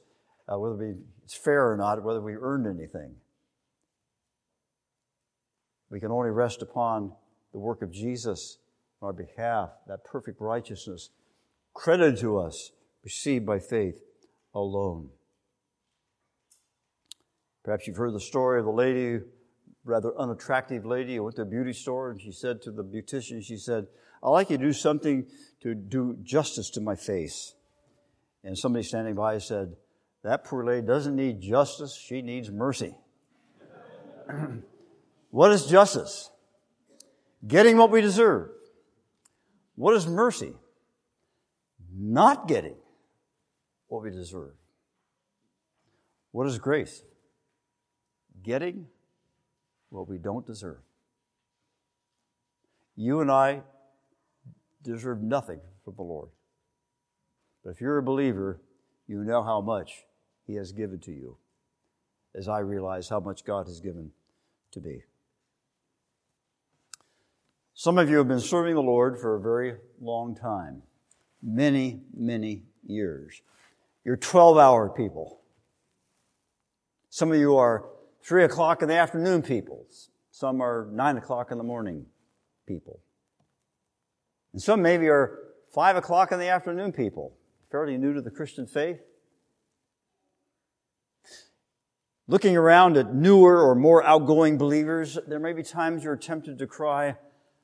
uh, 0.51 0.57
whether 0.57 0.95
it's 1.23 1.37
fair 1.37 1.71
or 1.71 1.77
not, 1.77 2.03
whether 2.03 2.21
we 2.21 2.33
earned 2.33 2.65
anything. 2.65 3.15
We 5.91 5.99
can 5.99 6.11
only 6.11 6.31
rest 6.31 6.63
upon 6.63 7.13
the 7.53 7.59
work 7.59 7.83
of 7.83 7.91
Jesus 7.91 8.57
on 9.01 9.07
our 9.07 9.13
behalf, 9.13 9.69
that 9.87 10.03
perfect 10.03 10.41
righteousness 10.41 11.11
credited 11.73 12.19
to 12.21 12.39
us, 12.39 12.71
received 13.03 13.45
by 13.45 13.59
faith 13.59 14.01
alone. 14.55 15.09
Perhaps 17.63 17.85
you've 17.85 17.97
heard 17.97 18.13
the 18.13 18.19
story 18.19 18.59
of 18.59 18.65
the 18.65 18.71
lady, 18.71 19.23
rather 19.83 20.17
unattractive 20.17 20.83
lady, 20.83 21.15
who 21.15 21.23
went 21.23 21.35
to 21.35 21.43
a 21.43 21.45
beauty 21.45 21.73
store 21.73 22.09
and 22.09 22.19
she 22.19 22.31
said 22.31 22.61
to 22.63 22.71
the 22.71 22.83
beautician, 22.83 23.43
she 23.43 23.57
said, 23.57 23.85
I'd 24.23 24.29
like 24.29 24.49
you 24.49 24.57
to 24.57 24.63
do 24.63 24.73
something 24.73 25.25
to 25.61 25.75
do 25.75 26.17
justice 26.21 26.69
to 26.71 26.81
my 26.81 26.95
face. 26.95 27.53
And 28.43 28.57
somebody 28.57 28.83
standing 28.83 29.15
by 29.15 29.37
said, 29.37 29.75
That 30.23 30.43
poor 30.43 30.65
lady 30.65 30.85
doesn't 30.85 31.15
need 31.15 31.41
justice, 31.41 31.95
she 31.95 32.21
needs 32.21 32.49
mercy. 32.49 32.95
what 35.29 35.51
is 35.51 35.65
justice? 35.65 36.29
Getting 37.47 37.77
what 37.77 37.91
we 37.91 38.01
deserve. 38.01 38.49
What 39.75 39.95
is 39.95 40.07
mercy? 40.07 40.53
Not 41.93 42.47
getting 42.47 42.75
what 43.87 44.03
we 44.03 44.11
deserve. 44.11 44.53
What 46.31 46.47
is 46.47 46.57
grace? 46.59 47.03
Getting 48.43 48.87
what 49.89 50.07
we 50.07 50.17
don't 50.17 50.45
deserve. 50.45 50.79
You 52.95 53.21
and 53.21 53.31
I 53.31 53.63
deserve 54.83 55.21
nothing 55.21 55.59
from 55.83 55.95
the 55.95 56.03
Lord. 56.03 56.29
But 57.63 57.71
if 57.71 57.81
you're 57.81 57.97
a 57.97 58.03
believer, 58.03 58.61
you 59.07 59.23
know 59.23 59.43
how 59.43 59.61
much 59.61 60.05
He 60.45 60.55
has 60.55 60.71
given 60.71 60.99
to 61.01 61.11
you, 61.11 61.37
as 62.35 62.47
I 62.47 62.59
realize 62.59 63.09
how 63.09 63.19
much 63.19 63.43
God 63.43 63.67
has 63.67 63.79
given 63.79 64.11
to 64.71 64.79
me. 64.79 65.03
Some 67.73 67.97
of 67.97 68.09
you 68.09 68.17
have 68.17 68.27
been 68.27 68.39
serving 68.39 68.75
the 68.75 68.81
Lord 68.81 69.19
for 69.19 69.35
a 69.35 69.41
very 69.41 69.75
long 70.01 70.35
time 70.35 70.83
many, 71.41 72.01
many 72.13 72.63
years. 72.85 73.41
You're 74.03 74.17
12 74.17 74.57
hour 74.57 74.89
people. 74.89 75.39
Some 77.09 77.31
of 77.31 77.37
you 77.37 77.55
are 77.55 77.85
3 78.23 78.43
o'clock 78.43 78.81
in 78.81 78.87
the 78.87 78.97
afternoon 78.97 79.41
people. 79.41 79.85
Some 80.31 80.61
are 80.61 80.87
9 80.91 81.17
o'clock 81.17 81.51
in 81.51 81.57
the 81.57 81.63
morning 81.63 82.05
people. 82.67 82.99
And 84.53 84.61
some 84.61 84.81
maybe 84.81 85.07
are 85.07 85.39
5 85.73 85.97
o'clock 85.97 86.31
in 86.31 86.39
the 86.39 86.47
afternoon 86.47 86.91
people, 86.91 87.33
fairly 87.71 87.97
new 87.97 88.13
to 88.13 88.21
the 88.21 88.31
Christian 88.31 88.65
faith. 88.65 88.99
Looking 92.27 92.55
around 92.55 92.95
at 92.97 93.13
newer 93.13 93.61
or 93.61 93.73
more 93.73 94.03
outgoing 94.03 94.57
believers, 94.57 95.17
there 95.27 95.39
may 95.39 95.53
be 95.53 95.63
times 95.63 96.03
you're 96.03 96.15
tempted 96.15 96.59
to 96.59 96.67
cry, 96.67 97.15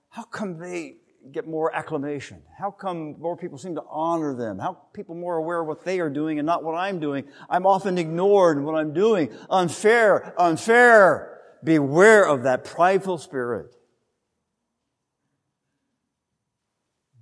how 0.10 0.24
come 0.24 0.58
they 0.58 0.98
get 1.32 1.48
more 1.48 1.76
acclamation? 1.76 2.42
How 2.58 2.72
come 2.72 3.20
more 3.20 3.36
people 3.36 3.58
seem 3.58 3.76
to 3.76 3.84
honor 3.90 4.36
them? 4.36 4.60
How 4.60 4.74
people 4.94 5.16
more 5.16 5.38
aware 5.38 5.62
of 5.62 5.68
what 5.68 5.84
they 5.84 6.00
are 6.00 6.10
doing 6.10 6.40
and 6.40 6.46
not 6.46 6.64
what 6.64 6.76
I'm 6.76 7.00
doing? 7.00 7.26
I'm 7.50 7.66
often 7.66 7.98
ignored 7.98 8.58
in 8.58 8.64
what 8.64 8.76
I'm 8.76 8.94
doing. 8.94 9.32
Unfair, 9.50 10.34
unfair. 10.38 11.42
Beware 11.64 12.28
of 12.28 12.44
that 12.44 12.64
prideful 12.64 13.18
spirit. 13.18 13.76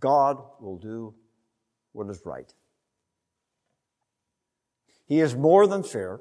God 0.04 0.38
will 0.60 0.78
do 0.78 1.14
what 1.94 2.10
is 2.10 2.20
right. 2.26 2.54
He 5.08 5.22
is 5.22 5.34
more 5.34 5.66
than 5.66 5.82
fair, 5.82 6.20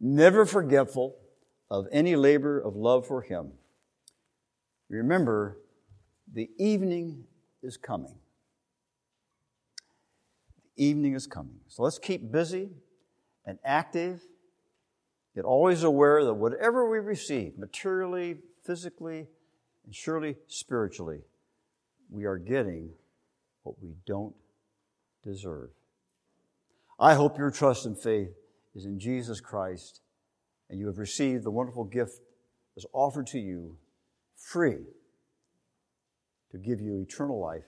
never 0.00 0.46
forgetful 0.46 1.18
of 1.70 1.84
any 1.92 2.16
labor 2.16 2.58
of 2.58 2.74
love 2.74 3.06
for 3.06 3.20
Him. 3.20 3.52
Remember, 4.88 5.58
the 6.32 6.48
evening 6.56 7.24
is 7.62 7.76
coming. 7.76 8.14
The 10.76 10.82
evening 10.82 11.12
is 11.12 11.26
coming. 11.26 11.60
So 11.68 11.82
let's 11.82 11.98
keep 11.98 12.32
busy 12.32 12.70
and 13.44 13.58
active, 13.66 14.22
yet 15.36 15.44
always 15.44 15.82
aware 15.82 16.24
that 16.24 16.32
whatever 16.34 16.88
we 16.88 17.00
receive, 17.00 17.58
materially, 17.58 18.38
physically, 18.64 19.26
and 19.84 19.94
surely 19.94 20.36
spiritually, 20.46 21.20
we 22.12 22.24
are 22.24 22.36
getting 22.36 22.90
what 23.62 23.82
we 23.82 23.94
don't 24.06 24.34
deserve. 25.24 25.70
I 27.00 27.14
hope 27.14 27.38
your 27.38 27.50
trust 27.50 27.86
and 27.86 27.98
faith 27.98 28.34
is 28.74 28.84
in 28.84 29.00
Jesus 29.00 29.40
Christ 29.40 30.00
and 30.68 30.78
you 30.78 30.86
have 30.86 30.98
received 30.98 31.44
the 31.44 31.50
wonderful 31.50 31.84
gift 31.84 32.20
that's 32.76 32.86
offered 32.92 33.26
to 33.28 33.38
you 33.38 33.76
free 34.36 34.84
to 36.50 36.58
give 36.58 36.80
you 36.80 36.98
eternal 36.98 37.40
life 37.40 37.64